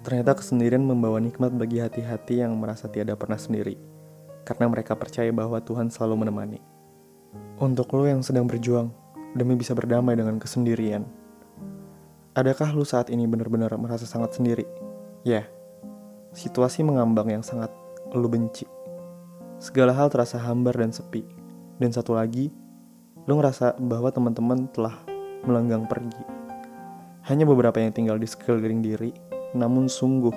Ternyata 0.00 0.38
kesendirian 0.38 0.80
membawa 0.80 1.20
nikmat 1.20 1.52
bagi 1.52 1.82
hati-hati 1.82 2.40
yang 2.40 2.56
merasa 2.56 2.88
tiada 2.88 3.12
pernah 3.20 3.36
sendiri, 3.36 3.76
karena 4.48 4.70
mereka 4.72 4.96
percaya 4.96 5.28
bahwa 5.28 5.60
Tuhan 5.60 5.92
selalu 5.92 6.24
menemani. 6.24 6.60
Untuk 7.60 7.92
lo 7.92 8.08
yang 8.08 8.24
sedang 8.24 8.48
berjuang 8.48 8.88
demi 9.36 9.60
bisa 9.60 9.76
berdamai 9.76 10.16
dengan 10.16 10.40
kesendirian, 10.40 11.04
adakah 12.32 12.72
lo 12.72 12.88
saat 12.88 13.12
ini 13.12 13.28
benar-benar 13.28 13.76
merasa 13.76 14.08
sangat 14.08 14.40
sendiri? 14.40 14.64
Ya, 15.20 15.44
situasi 16.32 16.80
mengambang 16.80 17.28
yang 17.28 17.44
sangat 17.44 17.68
lo 18.16 18.24
benci. 18.24 18.64
Segala 19.60 19.92
hal 19.92 20.08
terasa 20.08 20.40
hambar 20.40 20.80
dan 20.80 20.90
sepi. 20.90 21.20
Dan 21.76 21.92
satu 21.92 22.16
lagi, 22.16 22.48
lo 23.28 23.36
ngerasa 23.36 23.76
bahwa 23.76 24.08
teman-teman 24.08 24.66
telah 24.72 24.96
melenggang 25.44 25.84
pergi. 25.84 26.24
Hanya 27.28 27.44
beberapa 27.44 27.76
yang 27.76 27.92
tinggal 27.92 28.16
di 28.16 28.24
sekeliling 28.24 28.80
diri 28.80 29.12
namun 29.50 29.90
sungguh, 29.90 30.30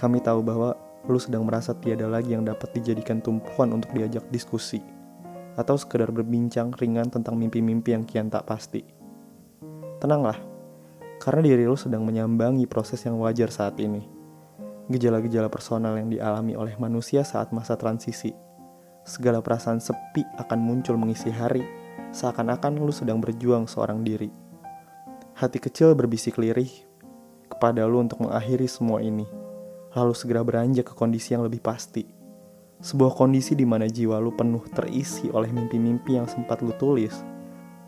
kami 0.00 0.16
tahu 0.24 0.40
bahwa 0.40 0.72
lu 1.04 1.20
sedang 1.20 1.44
merasa 1.44 1.76
tiada 1.76 2.08
lagi 2.08 2.32
yang 2.32 2.48
dapat 2.48 2.72
dijadikan 2.72 3.20
tumpuan 3.20 3.68
untuk 3.76 3.92
diajak 3.92 4.24
diskusi, 4.32 4.80
atau 5.60 5.76
sekedar 5.76 6.08
berbincang 6.08 6.72
ringan 6.80 7.12
tentang 7.12 7.36
mimpi-mimpi 7.36 7.92
yang 7.92 8.08
kian 8.08 8.32
tak 8.32 8.48
pasti. 8.48 8.80
Tenanglah, 10.00 10.40
karena 11.20 11.44
diri 11.44 11.68
lu 11.68 11.76
sedang 11.76 12.00
menyambangi 12.08 12.64
proses 12.64 13.04
yang 13.04 13.20
wajar 13.20 13.52
saat 13.52 13.76
ini. 13.76 14.13
Gejala-gejala 14.84 15.48
personal 15.48 15.96
yang 15.96 16.12
dialami 16.12 16.52
oleh 16.60 16.76
manusia 16.76 17.24
saat 17.24 17.56
masa 17.56 17.72
transisi. 17.80 18.36
Segala 19.04 19.40
perasaan 19.40 19.80
sepi 19.80 20.20
akan 20.36 20.60
muncul 20.60 21.00
mengisi 21.00 21.32
hari, 21.32 21.64
seakan-akan 22.12 22.84
lu 22.84 22.92
sedang 22.92 23.16
berjuang 23.16 23.64
seorang 23.64 24.04
diri. 24.04 24.28
Hati 25.40 25.56
kecil 25.56 25.96
berbisik 25.96 26.36
lirih 26.36 26.68
kepada 27.48 27.88
lu 27.88 28.04
untuk 28.04 28.20
mengakhiri 28.20 28.68
semua 28.68 29.00
ini, 29.00 29.24
lalu 29.96 30.12
segera 30.12 30.44
beranjak 30.44 30.92
ke 30.92 30.94
kondisi 30.96 31.32
yang 31.32 31.48
lebih 31.48 31.64
pasti. 31.64 32.04
Sebuah 32.84 33.16
kondisi 33.16 33.56
di 33.56 33.64
mana 33.64 33.88
jiwa 33.88 34.20
lu 34.20 34.36
penuh 34.36 34.68
terisi 34.68 35.32
oleh 35.32 35.48
mimpi-mimpi 35.48 36.20
yang 36.20 36.28
sempat 36.28 36.60
lu 36.60 36.76
tulis. 36.76 37.24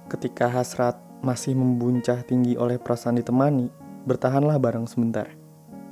Ketika 0.08 0.48
hasrat 0.48 0.96
masih 1.20 1.52
membuncah 1.52 2.24
tinggi 2.24 2.56
oleh 2.56 2.80
perasaan 2.80 3.20
ditemani, 3.20 3.68
bertahanlah 4.08 4.56
bareng 4.56 4.88
sebentar. 4.88 5.28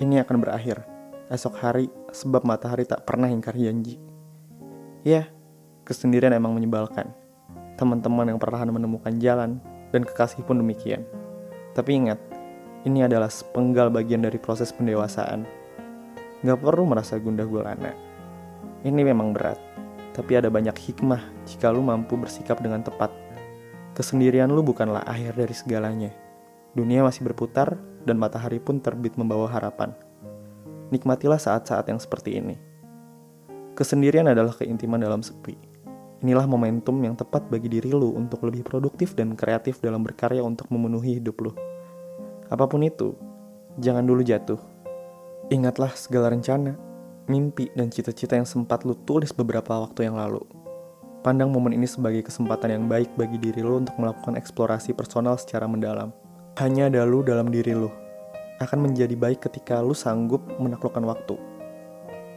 Ini 0.00 0.24
akan 0.24 0.36
berakhir. 0.40 0.93
Esok 1.34 1.58
hari, 1.58 1.90
sebab 2.14 2.46
matahari 2.46 2.86
tak 2.86 3.02
pernah 3.02 3.26
ingkar 3.26 3.58
janji. 3.58 3.98
Ya, 5.02 5.26
kesendirian 5.82 6.30
emang 6.30 6.54
menyebalkan. 6.54 7.10
Teman-teman 7.74 8.30
yang 8.30 8.38
perlahan 8.38 8.70
menemukan 8.70 9.18
jalan, 9.18 9.58
dan 9.90 10.06
kekasih 10.06 10.46
pun 10.46 10.62
demikian. 10.62 11.02
Tapi 11.74 11.90
ingat, 12.06 12.22
ini 12.86 13.02
adalah 13.02 13.26
sepenggal 13.26 13.90
bagian 13.90 14.22
dari 14.22 14.38
proses 14.38 14.70
pendewasaan. 14.70 15.42
Gak 16.46 16.62
perlu 16.62 16.86
merasa 16.86 17.18
gundah 17.18 17.50
gulana. 17.50 17.90
Ini 18.86 19.02
memang 19.02 19.34
berat, 19.34 19.58
tapi 20.14 20.38
ada 20.38 20.46
banyak 20.54 20.78
hikmah 20.78 21.50
jika 21.50 21.74
lu 21.74 21.82
mampu 21.82 22.14
bersikap 22.14 22.62
dengan 22.62 22.86
tepat. 22.86 23.10
Kesendirian 23.98 24.54
lu 24.54 24.62
bukanlah 24.62 25.02
akhir 25.02 25.34
dari 25.34 25.54
segalanya. 25.58 26.14
Dunia 26.78 27.02
masih 27.02 27.26
berputar 27.26 27.74
dan 28.06 28.22
matahari 28.22 28.62
pun 28.62 28.78
terbit 28.78 29.18
membawa 29.18 29.50
harapan. 29.50 29.98
Nikmatilah 30.94 31.42
saat-saat 31.42 31.90
yang 31.90 31.98
seperti 31.98 32.38
ini. 32.38 32.54
Kesendirian 33.74 34.30
adalah 34.30 34.54
keintiman 34.54 35.02
dalam 35.02 35.26
sepi. 35.26 35.58
Inilah 36.22 36.46
momentum 36.46 37.02
yang 37.02 37.18
tepat 37.18 37.50
bagi 37.50 37.66
diri 37.66 37.90
lu 37.90 38.14
untuk 38.14 38.46
lebih 38.46 38.62
produktif 38.62 39.18
dan 39.18 39.34
kreatif 39.34 39.82
dalam 39.82 40.06
berkarya 40.06 40.38
untuk 40.46 40.70
memenuhi 40.70 41.18
hidup 41.18 41.42
lu. 41.42 41.50
Apa 42.46 42.70
pun 42.70 42.86
itu, 42.86 43.18
jangan 43.82 44.06
dulu 44.06 44.22
jatuh. 44.22 44.62
Ingatlah 45.50 45.90
segala 45.98 46.30
rencana, 46.30 46.78
mimpi, 47.26 47.74
dan 47.74 47.90
cita-cita 47.90 48.38
yang 48.38 48.46
sempat 48.46 48.86
lu 48.86 48.94
tulis 49.02 49.34
beberapa 49.34 49.74
waktu 49.82 50.06
yang 50.06 50.14
lalu. 50.14 50.46
Pandang 51.26 51.50
momen 51.50 51.74
ini 51.74 51.90
sebagai 51.90 52.22
kesempatan 52.22 52.70
yang 52.70 52.84
baik 52.86 53.10
bagi 53.18 53.42
diri 53.42 53.66
lu 53.66 53.82
untuk 53.82 53.98
melakukan 53.98 54.38
eksplorasi 54.38 54.94
personal 54.94 55.34
secara 55.42 55.66
mendalam. 55.66 56.14
Hanya 56.62 56.86
ada 56.86 57.02
lu 57.02 57.26
dalam 57.26 57.50
diri 57.50 57.74
lu. 57.74 58.03
Akan 58.62 58.86
menjadi 58.86 59.18
baik 59.18 59.50
ketika 59.50 59.82
lu 59.82 59.96
sanggup 59.96 60.42
menaklukkan 60.62 61.02
waktu. 61.02 61.34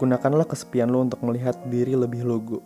Gunakanlah 0.01 0.45
kesepian 0.45 0.89
lu 0.89 1.05
untuk 1.05 1.21
melihat 1.25 1.57
diri 1.69 1.93
lebih 1.93 2.25
lugu. 2.25 2.61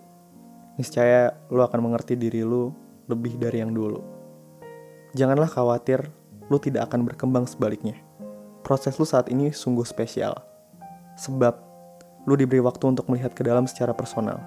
Niscaya 0.79 1.36
lu 1.51 1.60
akan 1.60 1.79
mengerti 1.84 2.15
diri 2.15 2.43
lu 2.43 2.72
lebih 3.12 3.36
dari 3.36 3.60
yang 3.60 3.75
dulu. 3.75 4.00
Janganlah 5.12 5.51
khawatir 5.51 6.08
lu 6.48 6.60
tidak 6.60 6.91
akan 6.91 7.08
berkembang 7.08 7.43
sebaliknya. 7.48 7.96
Proses 8.63 8.96
lu 9.00 9.08
saat 9.08 9.27
ini 9.27 9.51
sungguh 9.51 9.84
spesial. 9.84 10.36
Sebab, 11.20 11.60
lu 12.27 12.36
diberi 12.39 12.63
waktu 12.63 12.88
untuk 12.88 13.08
melihat 13.12 13.36
ke 13.36 13.43
dalam 13.43 13.67
secara 13.67 13.91
personal. 13.91 14.39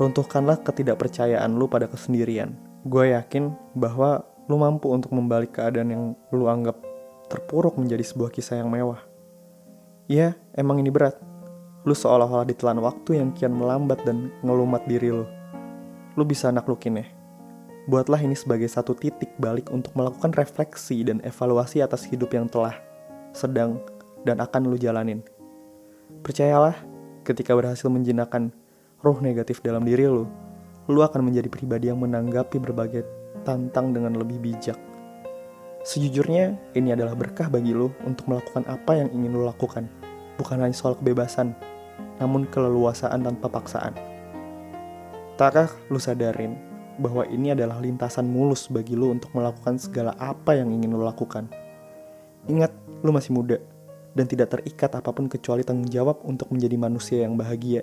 Runtuhkanlah 0.00 0.64
ketidakpercayaan 0.64 1.52
lu 1.52 1.68
pada 1.68 1.84
kesendirian. 1.88 2.56
Gue 2.88 3.12
yakin 3.12 3.52
bahwa 3.76 4.24
lu 4.48 4.56
mampu 4.56 4.88
untuk 4.88 5.12
membalik 5.12 5.56
keadaan 5.56 5.88
yang 5.92 6.04
lu 6.32 6.48
anggap 6.48 6.80
terpuruk 7.32 7.80
menjadi 7.80 8.04
sebuah 8.04 8.28
kisah 8.28 8.60
yang 8.60 8.68
mewah. 8.68 9.00
Iya, 10.12 10.36
emang 10.52 10.84
ini 10.84 10.92
berat. 10.92 11.16
Lu 11.88 11.96
seolah-olah 11.96 12.44
ditelan 12.44 12.84
waktu 12.84 13.24
yang 13.24 13.32
kian 13.32 13.56
melambat 13.56 14.04
dan 14.04 14.28
ngelumat 14.44 14.84
diri 14.84 15.08
lu. 15.08 15.24
Lu 16.12 16.28
bisa 16.28 16.52
naklukin 16.52 17.00
ya 17.00 17.08
Buatlah 17.82 18.22
ini 18.22 18.38
sebagai 18.38 18.70
satu 18.70 18.94
titik 18.94 19.34
balik 19.42 19.66
untuk 19.74 19.90
melakukan 19.98 20.30
refleksi 20.38 21.02
dan 21.02 21.18
evaluasi 21.26 21.82
atas 21.82 22.06
hidup 22.06 22.30
yang 22.30 22.46
telah, 22.46 22.78
sedang, 23.34 23.82
dan 24.22 24.38
akan 24.38 24.70
lu 24.70 24.78
jalanin. 24.78 25.18
Percayalah, 26.22 26.78
ketika 27.26 27.50
berhasil 27.58 27.90
menjinakkan 27.90 28.54
roh 29.02 29.18
negatif 29.18 29.58
dalam 29.66 29.82
diri 29.82 30.06
lu, 30.06 30.30
lu 30.86 31.02
akan 31.02 31.26
menjadi 31.26 31.50
pribadi 31.50 31.90
yang 31.90 31.98
menanggapi 31.98 32.62
berbagai 32.62 33.02
tantang 33.42 33.90
dengan 33.90 34.14
lebih 34.14 34.38
bijak. 34.38 34.78
Sejujurnya, 35.82 36.54
ini 36.78 36.94
adalah 36.94 37.18
berkah 37.18 37.50
bagi 37.50 37.74
lu 37.74 37.90
untuk 38.06 38.30
melakukan 38.30 38.62
apa 38.70 39.02
yang 39.02 39.10
ingin 39.10 39.34
lu 39.34 39.42
lakukan. 39.42 39.90
Bukan 40.38 40.62
hanya 40.62 40.70
soal 40.70 40.94
kebebasan, 40.94 41.58
namun 42.22 42.46
keleluasaan 42.46 43.26
tanpa 43.26 43.50
paksaan. 43.50 43.90
Takkah 45.34 45.74
lu 45.90 45.98
sadarin 45.98 46.54
bahwa 47.02 47.26
ini 47.26 47.50
adalah 47.50 47.82
lintasan 47.82 48.30
mulus 48.30 48.70
bagi 48.70 48.94
lo 48.94 49.10
untuk 49.10 49.34
melakukan 49.34 49.74
segala 49.74 50.14
apa 50.22 50.54
yang 50.54 50.70
ingin 50.70 50.94
lo 50.94 51.02
lakukan. 51.02 51.50
Ingat, 52.46 52.70
lo 53.02 53.10
masih 53.10 53.34
muda 53.34 53.58
dan 54.14 54.30
tidak 54.30 54.54
terikat 54.54 54.94
apa 54.94 55.10
pun 55.10 55.26
kecuali 55.26 55.66
tanggung 55.66 55.90
jawab 55.90 56.22
untuk 56.22 56.46
menjadi 56.54 56.76
manusia 56.78 57.18
yang 57.26 57.34
bahagia 57.34 57.82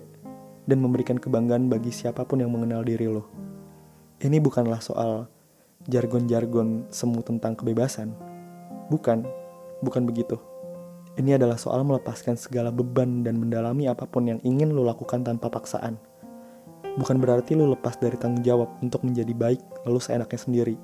dan 0.70 0.80
memberikan 0.80 1.20
kebanggaan 1.20 1.68
bagi 1.68 1.92
siapa 1.92 2.24
pun 2.24 2.40
yang 2.40 2.54
mengenal 2.54 2.86
diri 2.86 3.12
lo. 3.12 3.28
Ini 4.24 4.40
bukanlah 4.40 4.80
soal 4.80 5.28
jargon-jargon 5.88 6.92
semu 6.92 7.24
tentang 7.24 7.56
kebebasan. 7.56 8.12
Bukan, 8.92 9.24
bukan 9.80 10.04
begitu. 10.04 10.36
Ini 11.16 11.40
adalah 11.40 11.56
soal 11.56 11.84
melepaskan 11.88 12.36
segala 12.36 12.72
beban 12.72 13.24
dan 13.24 13.40
mendalami 13.40 13.88
apa 13.88 14.04
pun 14.08 14.28
yang 14.28 14.40
ingin 14.44 14.76
lo 14.76 14.84
lakukan 14.84 15.24
tanpa 15.24 15.48
paksaan. 15.48 15.96
Bukan 17.00 17.20
berarti 17.24 17.56
lo 17.56 17.72
lepas 17.72 17.96
dari 18.00 18.20
tanggung 18.20 18.44
jawab 18.44 18.68
untuk 18.84 19.04
menjadi 19.08 19.32
baik 19.32 19.62
lalu 19.88 20.00
seenaknya 20.04 20.40
sendiri. 20.40 20.76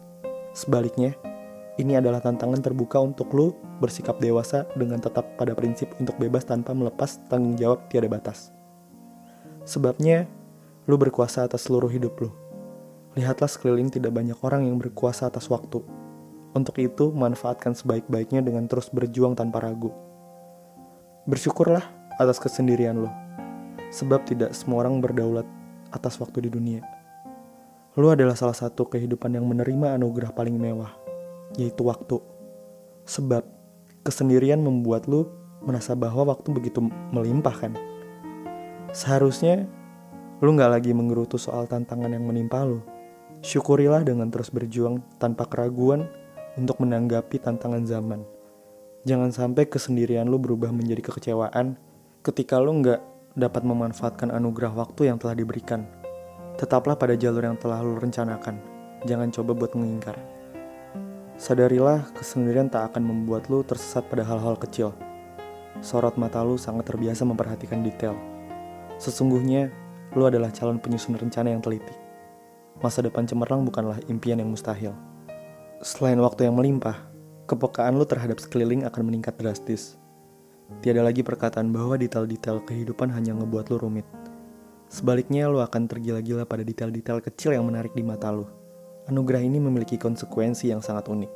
Sebaliknya, 0.56 1.12
ini 1.75 2.00
adalah 2.00 2.24
tantangan 2.24 2.64
terbuka 2.64 3.04
untuk 3.04 3.32
lo 3.36 3.52
bersikap 3.84 4.20
dewasa 4.24 4.64
dengan 4.80 5.04
tetap 5.04 5.36
pada 5.36 5.52
prinsip 5.52 5.92
untuk 6.00 6.16
bebas 6.16 6.48
tanpa 6.48 6.72
melepas 6.72 7.20
tanggung 7.28 7.60
jawab 7.60 7.84
tiada 7.92 8.08
batas. 8.08 8.56
Sebabnya, 9.68 10.24
lu 10.88 10.96
berkuasa 10.96 11.44
atas 11.44 11.68
seluruh 11.68 11.92
hidup 11.92 12.16
lu. 12.22 12.30
Lihatlah 13.15 13.48
sekeliling 13.48 13.88
tidak 13.88 14.12
banyak 14.12 14.36
orang 14.43 14.67
yang 14.67 14.75
berkuasa 14.75 15.31
atas 15.31 15.48
waktu. 15.48 15.79
Untuk 16.51 16.75
itu, 16.84 17.15
manfaatkan 17.15 17.72
sebaik-baiknya 17.72 18.43
dengan 18.43 18.67
terus 18.67 18.91
berjuang 18.91 19.39
tanpa 19.39 19.63
ragu. 19.63 19.91
Bersyukurlah 21.24 21.84
atas 22.19 22.43
kesendirian 22.43 23.00
lo. 23.00 23.12
Sebab 23.91 24.27
tidak 24.27 24.51
semua 24.51 24.84
orang 24.84 25.00
berdaulat 25.00 25.48
atas 25.95 26.19
waktu 26.19 26.48
di 26.48 26.50
dunia. 26.51 26.84
Lu 27.95 28.12
adalah 28.12 28.36
salah 28.36 28.55
satu 28.55 28.91
kehidupan 28.91 29.31
yang 29.31 29.48
menerima 29.48 29.95
anugerah 29.95 30.36
paling 30.36 30.60
mewah, 30.60 30.91
yaitu 31.55 31.88
waktu. 31.88 32.19
Sebab 33.07 33.48
kesendirian 34.03 34.60
membuat 34.60 35.07
lu 35.07 35.31
merasa 35.63 35.95
bahwa 35.95 36.36
waktu 36.36 36.51
begitu 36.51 36.84
melimpah 37.15 37.55
kan. 37.55 37.74
Seharusnya 38.91 39.63
lu 40.43 40.51
gak 40.60 40.72
lagi 40.75 40.91
menggerutu 40.91 41.39
soal 41.39 41.72
tantangan 41.72 42.12
yang 42.12 42.27
menimpa 42.27 42.67
lu. 42.67 42.84
Syukurilah 43.42 44.04
dengan 44.04 44.32
terus 44.32 44.54
berjuang 44.54 45.04
tanpa 45.18 45.48
keraguan 45.50 46.08
untuk 46.56 46.80
menanggapi 46.84 47.42
tantangan 47.42 47.84
zaman. 47.84 48.22
Jangan 49.06 49.34
sampai 49.34 49.68
kesendirian 49.68 50.30
lu 50.30 50.39
berubah 50.39 50.72
menjadi 50.72 51.12
kekecewaan 51.12 51.75
ketika 52.24 52.58
lu 52.58 52.82
gak 52.82 53.04
dapat 53.36 53.62
memanfaatkan 53.68 54.32
anugerah 54.32 54.72
waktu 54.74 55.12
yang 55.12 55.20
telah 55.20 55.36
diberikan. 55.36 55.86
Tetaplah 56.56 56.96
pada 56.96 57.20
jalur 57.20 57.44
yang 57.44 57.60
telah 57.60 57.84
lu 57.84 58.00
rencanakan. 58.00 58.58
Jangan 59.04 59.30
coba 59.36 59.51
buat 59.54 59.75
mengingkar. 59.75 60.15
Sadarilah 61.36 62.15
kesendirian 62.15 62.72
tak 62.72 62.96
akan 62.96 63.04
membuat 63.04 63.51
lu 63.51 63.60
tersesat 63.62 64.08
pada 64.08 64.24
hal-hal 64.24 64.56
kecil. 64.56 64.96
Sorot 65.84 66.15
mata 66.15 66.39
lu 66.42 66.56
sangat 66.56 66.88
terbiasa 66.88 67.27
memperhatikan 67.27 67.84
detail 67.84 68.15
Sesungguhnya, 68.96 69.68
lu 70.15 70.24
adalah 70.24 70.48
calon 70.56 70.80
penyusun 70.80 71.20
rencana 71.20 71.51
yang 71.51 71.60
teliti. 71.60 72.05
Masa 72.84 73.03
depan 73.03 73.24
cemerlang 73.24 73.63
bukanlah 73.63 74.00
impian 74.12 74.39
yang 74.39 74.51
mustahil. 74.51 74.91
Selain 75.79 76.20
waktu 76.20 76.48
yang 76.48 76.55
melimpah, 76.58 77.08
kepekaan 77.48 77.96
lu 77.96 78.03
terhadap 78.03 78.39
sekeliling 78.41 78.84
akan 78.84 79.01
meningkat 79.08 79.36
drastis. 79.39 79.96
Tiada 80.82 81.05
lagi 81.05 81.22
perkataan 81.22 81.70
bahwa 81.70 81.96
detail-detail 81.96 82.65
kehidupan 82.65 83.13
hanya 83.13 83.38
ngebuat 83.38 83.70
lu 83.72 83.77
rumit. 83.79 84.08
Sebaliknya, 84.89 85.48
lu 85.48 85.62
akan 85.62 85.88
tergila-gila 85.88 86.44
pada 86.44 86.65
detail-detail 86.65 87.21
kecil 87.21 87.54
yang 87.54 87.63
menarik 87.69 87.93
di 87.93 88.02
mata 88.02 88.34
lu. 88.34 88.50
Anugerah 89.06 89.45
ini 89.45 89.62
memiliki 89.62 90.02
konsekuensi 90.02 90.73
yang 90.73 90.82
sangat 90.82 91.06
unik. 91.08 91.32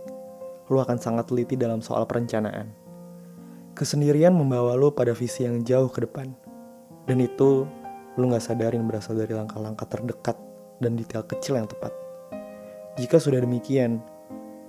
Lu 0.74 0.82
akan 0.82 0.98
sangat 0.98 1.30
teliti 1.30 1.54
dalam 1.54 1.80
soal 1.86 2.10
perencanaan. 2.10 2.74
Kesendirian 3.78 4.34
membawa 4.34 4.74
lu 4.74 4.92
pada 4.92 5.14
visi 5.14 5.46
yang 5.46 5.62
jauh 5.64 5.88
ke 5.88 6.04
depan 6.04 6.50
dan 7.10 7.18
itu 7.26 7.66
lu 8.22 8.26
gak 8.30 8.46
sadarin 8.46 8.86
berasal 8.86 9.18
dari 9.18 9.34
langkah-langkah 9.34 9.90
terdekat 9.90 10.38
dan 10.80 10.96
detail 10.96 11.24
kecil 11.24 11.60
yang 11.60 11.68
tepat. 11.68 11.92
Jika 13.00 13.20
sudah 13.20 13.40
demikian, 13.40 14.04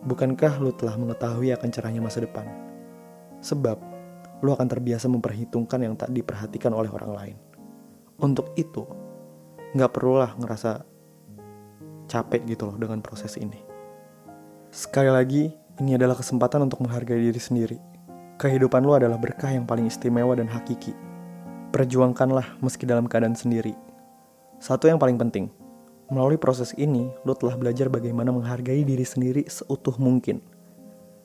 bukankah 0.07 0.62
lu 0.62 0.70
telah 0.75 0.94
mengetahui 0.94 1.51
akan 1.55 1.68
cerahnya 1.70 1.99
masa 2.03 2.23
depan? 2.23 2.46
Sebab, 3.42 3.79
lu 4.44 4.51
akan 4.53 4.68
terbiasa 4.68 5.09
memperhitungkan 5.11 5.81
yang 5.83 5.94
tak 5.99 6.14
diperhatikan 6.14 6.70
oleh 6.70 6.92
orang 6.92 7.12
lain. 7.14 7.37
Untuk 8.20 8.53
itu, 8.55 8.85
gak 9.75 9.90
perlulah 9.90 10.37
ngerasa 10.37 10.85
capek 12.07 12.42
gitu 12.46 12.68
loh 12.68 12.77
dengan 12.77 13.01
proses 13.01 13.38
ini. 13.40 13.59
Sekali 14.70 15.11
lagi, 15.11 15.51
ini 15.81 15.96
adalah 15.96 16.14
kesempatan 16.14 16.68
untuk 16.68 16.85
menghargai 16.85 17.18
diri 17.18 17.40
sendiri. 17.40 17.79
Kehidupan 18.37 18.85
lu 18.85 18.94
adalah 18.94 19.16
berkah 19.16 19.51
yang 19.51 19.64
paling 19.64 19.88
istimewa 19.88 20.33
dan 20.37 20.49
hakiki 20.49 20.92
Perjuangkanlah 21.70 22.59
meski 22.59 22.83
dalam 22.83 23.07
keadaan 23.07 23.38
sendiri. 23.38 23.79
Satu 24.59 24.90
yang 24.90 24.99
paling 24.99 25.14
penting, 25.14 25.55
melalui 26.11 26.37
proses 26.37 26.75
ini, 26.77 27.09
lo 27.25 27.33
telah 27.33 27.57
belajar 27.57 27.87
bagaimana 27.87 28.35
menghargai 28.35 28.83
diri 28.83 29.07
sendiri 29.07 29.46
seutuh 29.46 29.94
mungkin. 29.96 30.42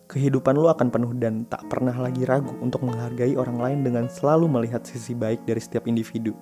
Kehidupan 0.06 0.54
lo 0.54 0.70
akan 0.70 0.94
penuh 0.94 1.18
dan 1.18 1.50
tak 1.50 1.66
pernah 1.66 1.98
lagi 1.98 2.24
ragu 2.30 2.54
untuk 2.62 2.86
menghargai 2.86 3.34
orang 3.36 3.58
lain 3.58 3.80
dengan 3.82 4.06
selalu 4.06 4.46
melihat 4.46 4.86
sisi 4.86 5.18
baik 5.18 5.44
dari 5.50 5.58
setiap 5.58 5.90
individu. 5.90 6.38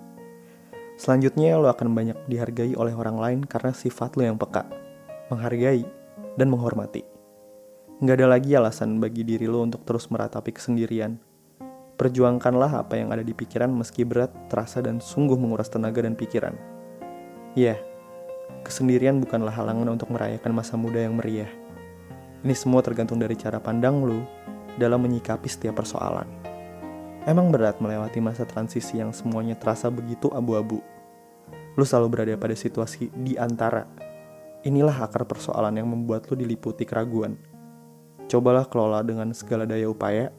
Selanjutnya, 0.99 1.56
lo 1.58 1.71
akan 1.71 1.95
banyak 1.95 2.17
dihargai 2.27 2.75
oleh 2.75 2.93
orang 2.93 3.17
lain 3.17 3.39
karena 3.47 3.71
sifat 3.71 4.19
lo 4.19 4.27
yang 4.27 4.36
peka, 4.36 4.67
menghargai, 5.32 5.88
dan 6.36 6.51
menghormati. 6.51 7.08
Nggak 8.03 8.15
ada 8.19 8.27
lagi 8.27 8.51
alasan 8.53 8.99
bagi 8.99 9.23
diri 9.23 9.47
lo 9.47 9.63
untuk 9.63 9.88
terus 9.88 10.12
meratapi 10.12 10.51
kesendirian, 10.51 11.17
Perjuangkanlah 11.93 12.84
apa 12.84 12.97
yang 12.97 13.13
ada 13.13 13.21
di 13.21 13.38
pikiran 13.38 13.69
meski 13.69 14.01
berat, 14.01 14.34
terasa, 14.49 14.82
dan 14.82 14.97
sungguh 14.97 15.38
menguras 15.38 15.69
tenaga 15.69 16.01
dan 16.01 16.17
pikiran. 16.17 16.58
Ya, 17.53 17.77
kesendirian 18.62 19.18
bukanlah 19.18 19.50
halangan 19.50 19.89
untuk 19.89 20.13
merayakan 20.13 20.54
masa 20.54 20.78
muda 20.78 21.02
yang 21.02 21.18
meriah. 21.18 21.50
Ini 22.46 22.54
semua 22.54 22.86
tergantung 22.86 23.18
dari 23.18 23.34
cara 23.34 23.58
pandang 23.58 24.06
lu 24.06 24.22
dalam 24.78 25.02
menyikapi 25.02 25.50
setiap 25.50 25.82
persoalan. 25.82 26.30
Emang 27.26 27.50
berat 27.50 27.82
melewati 27.82 28.22
masa 28.22 28.46
transisi 28.46 29.02
yang 29.02 29.10
semuanya 29.10 29.58
terasa 29.58 29.89
begitu 29.89 30.30
abu-abu. 30.30 30.84
Lu 31.74 31.84
selalu 31.88 32.08
berada 32.13 32.36
pada 32.38 32.54
situasi 32.54 33.10
di 33.16 33.34
antara. 33.39 33.89
Inilah 34.62 35.10
akar 35.10 35.26
persoalan 35.26 35.74
yang 35.74 35.89
membuat 35.89 36.30
lu 36.30 36.38
diliputi 36.38 36.86
keraguan. 36.86 37.39
Cobalah 38.30 38.70
kelola 38.70 39.02
dengan 39.02 39.32
segala 39.34 39.66
daya 39.66 39.88
upaya 39.89 40.30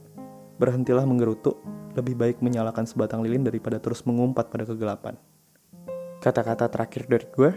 Berhentilah 0.54 1.02
menggerutu, 1.02 1.58
lebih 1.98 2.14
baik 2.14 2.38
menyalakan 2.38 2.86
sebatang 2.86 3.26
lilin 3.26 3.42
daripada 3.42 3.82
terus 3.82 4.06
mengumpat 4.06 4.54
pada 4.54 4.62
kegelapan. 4.62 5.18
Kata-kata 6.22 6.70
terakhir 6.70 7.10
dari 7.10 7.26
gue, 7.26 7.50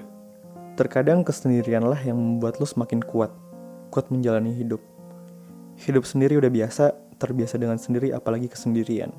terkadang 0.78 1.26
kesendirianlah 1.26 1.98
yang 2.06 2.22
membuat 2.22 2.62
lo 2.62 2.70
semakin 2.70 3.02
kuat, 3.02 3.34
kuat 3.90 4.14
menjalani 4.14 4.54
hidup. 4.54 4.78
Hidup 5.82 6.06
sendiri 6.06 6.38
udah 6.38 6.54
biasa, 6.54 6.94
terbiasa 7.18 7.58
dengan 7.58 7.82
sendiri 7.82 8.14
apalagi 8.14 8.46
kesendirian. 8.46 9.10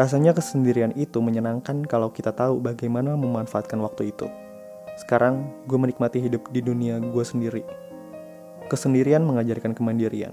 Rasanya 0.00 0.32
kesendirian 0.32 0.96
itu 0.96 1.20
menyenangkan 1.20 1.84
kalau 1.84 2.08
kita 2.08 2.32
tahu 2.32 2.56
bagaimana 2.64 3.12
memanfaatkan 3.20 3.76
waktu 3.84 4.16
itu. 4.16 4.32
Sekarang, 4.96 5.52
gue 5.68 5.76
menikmati 5.76 6.24
hidup 6.24 6.48
di 6.48 6.64
dunia 6.64 7.04
gue 7.04 7.24
sendiri. 7.24 7.60
Kesendirian 8.72 9.28
mengajarkan 9.28 9.76
kemandirian. 9.76 10.32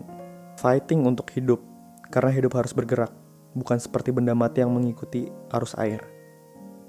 Fighting 0.55 1.03
untuk 1.03 1.35
hidup 1.35 1.59
karena 2.07 2.31
hidup 2.31 2.55
harus 2.55 2.71
bergerak, 2.71 3.11
bukan 3.51 3.75
seperti 3.75 4.15
benda 4.15 4.31
mati 4.31 4.63
yang 4.63 4.71
mengikuti 4.71 5.27
arus 5.51 5.75
air. 5.75 6.12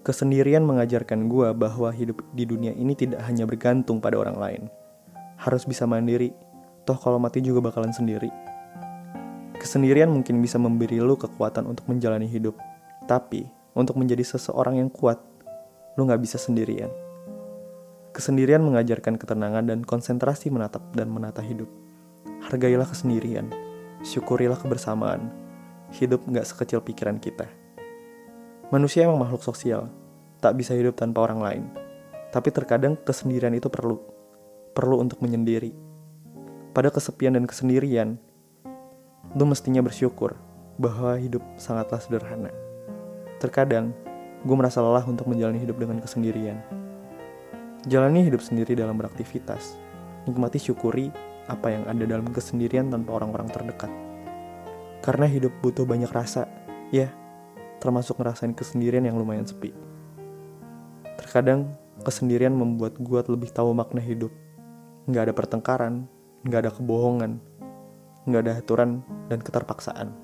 Kesendirian 0.04 0.62
mengajarkan 0.68 1.32
gue 1.32 1.48
bahwa 1.56 1.88
hidup 1.88 2.20
di 2.36 2.44
dunia 2.44 2.76
ini 2.76 2.92
tidak 2.92 3.24
hanya 3.24 3.48
bergantung 3.48 4.04
pada 4.04 4.20
orang 4.20 4.36
lain. 4.36 4.62
Harus 5.40 5.64
bisa 5.64 5.88
mandiri, 5.88 6.36
toh 6.84 7.00
kalau 7.00 7.16
mati 7.16 7.40
juga 7.40 7.64
bakalan 7.64 7.88
sendiri. 7.88 8.28
Kesendirian 9.56 10.12
mungkin 10.12 10.44
bisa 10.44 10.60
memberi 10.60 11.00
lu 11.00 11.16
kekuatan 11.16 11.64
untuk 11.64 11.88
menjalani 11.88 12.28
hidup. 12.28 12.52
Tapi, 13.08 13.48
untuk 13.72 13.96
menjadi 13.96 14.20
seseorang 14.22 14.76
yang 14.76 14.92
kuat, 14.92 15.16
lu 15.96 16.04
gak 16.04 16.20
bisa 16.20 16.36
sendirian. 16.36 16.92
Kesendirian 18.12 18.60
mengajarkan 18.60 19.16
ketenangan 19.16 19.72
dan 19.72 19.80
konsentrasi 19.82 20.52
menatap 20.52 20.84
dan 20.92 21.08
menata 21.08 21.40
hidup. 21.40 21.72
Hargailah 22.44 22.84
kesendirian 22.84 23.48
syukurilah 24.04 24.60
kebersamaan. 24.60 25.32
Hidup 25.96 26.28
gak 26.28 26.44
sekecil 26.44 26.84
pikiran 26.84 27.16
kita. 27.16 27.48
Manusia 28.74 29.06
emang 29.06 29.22
makhluk 29.22 29.46
sosial, 29.46 29.86
tak 30.42 30.58
bisa 30.58 30.74
hidup 30.74 30.98
tanpa 30.98 31.22
orang 31.22 31.38
lain. 31.38 31.64
Tapi 32.34 32.50
terkadang 32.50 32.98
kesendirian 32.98 33.54
itu 33.54 33.70
perlu. 33.70 34.02
Perlu 34.74 34.98
untuk 34.98 35.22
menyendiri. 35.22 35.70
Pada 36.74 36.90
kesepian 36.90 37.38
dan 37.38 37.46
kesendirian, 37.46 38.18
lu 39.38 39.46
mestinya 39.46 39.78
bersyukur 39.78 40.34
bahwa 40.74 41.14
hidup 41.14 41.38
sangatlah 41.54 42.02
sederhana. 42.02 42.50
Terkadang, 43.38 43.94
gue 44.42 44.56
merasa 44.58 44.82
lelah 44.82 45.06
untuk 45.06 45.30
menjalani 45.30 45.62
hidup 45.62 45.78
dengan 45.78 46.02
kesendirian. 46.02 46.58
Jalani 47.86 48.26
hidup 48.26 48.42
sendiri 48.42 48.74
dalam 48.74 48.98
beraktivitas. 48.98 49.78
Nikmati 50.26 50.58
syukuri 50.58 51.14
apa 51.46 51.70
yang 51.70 51.86
ada 51.86 52.02
dalam 52.10 52.26
kesendirian 52.26 52.90
tanpa 52.90 53.22
orang-orang 53.22 53.46
terdekat. 53.54 53.92
Karena 54.98 55.30
hidup 55.30 55.54
butuh 55.62 55.86
banyak 55.86 56.10
rasa, 56.10 56.50
ya, 56.90 57.14
termasuk 57.84 58.16
ngerasain 58.16 58.56
kesendirian 58.56 59.04
yang 59.04 59.20
lumayan 59.20 59.44
sepi. 59.44 59.76
Terkadang, 61.20 61.76
kesendirian 62.00 62.56
membuat 62.56 62.96
gue 62.96 63.20
lebih 63.28 63.52
tahu 63.52 63.76
makna 63.76 64.00
hidup. 64.00 64.32
Nggak 65.04 65.28
ada 65.28 65.34
pertengkaran, 65.36 65.94
nggak 66.48 66.60
ada 66.64 66.70
kebohongan, 66.72 67.44
nggak 68.24 68.40
ada 68.48 68.52
aturan 68.56 69.04
dan 69.28 69.44
keterpaksaan. 69.44 70.16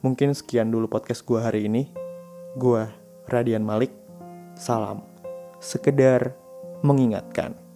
Mungkin 0.00 0.32
sekian 0.32 0.72
dulu 0.72 0.88
podcast 0.88 1.20
gue 1.28 1.36
hari 1.36 1.68
ini. 1.68 1.92
Gue, 2.56 2.88
Radian 3.28 3.60
Malik, 3.60 3.92
salam. 4.56 5.04
Sekedar 5.60 6.32
mengingatkan. 6.80 7.67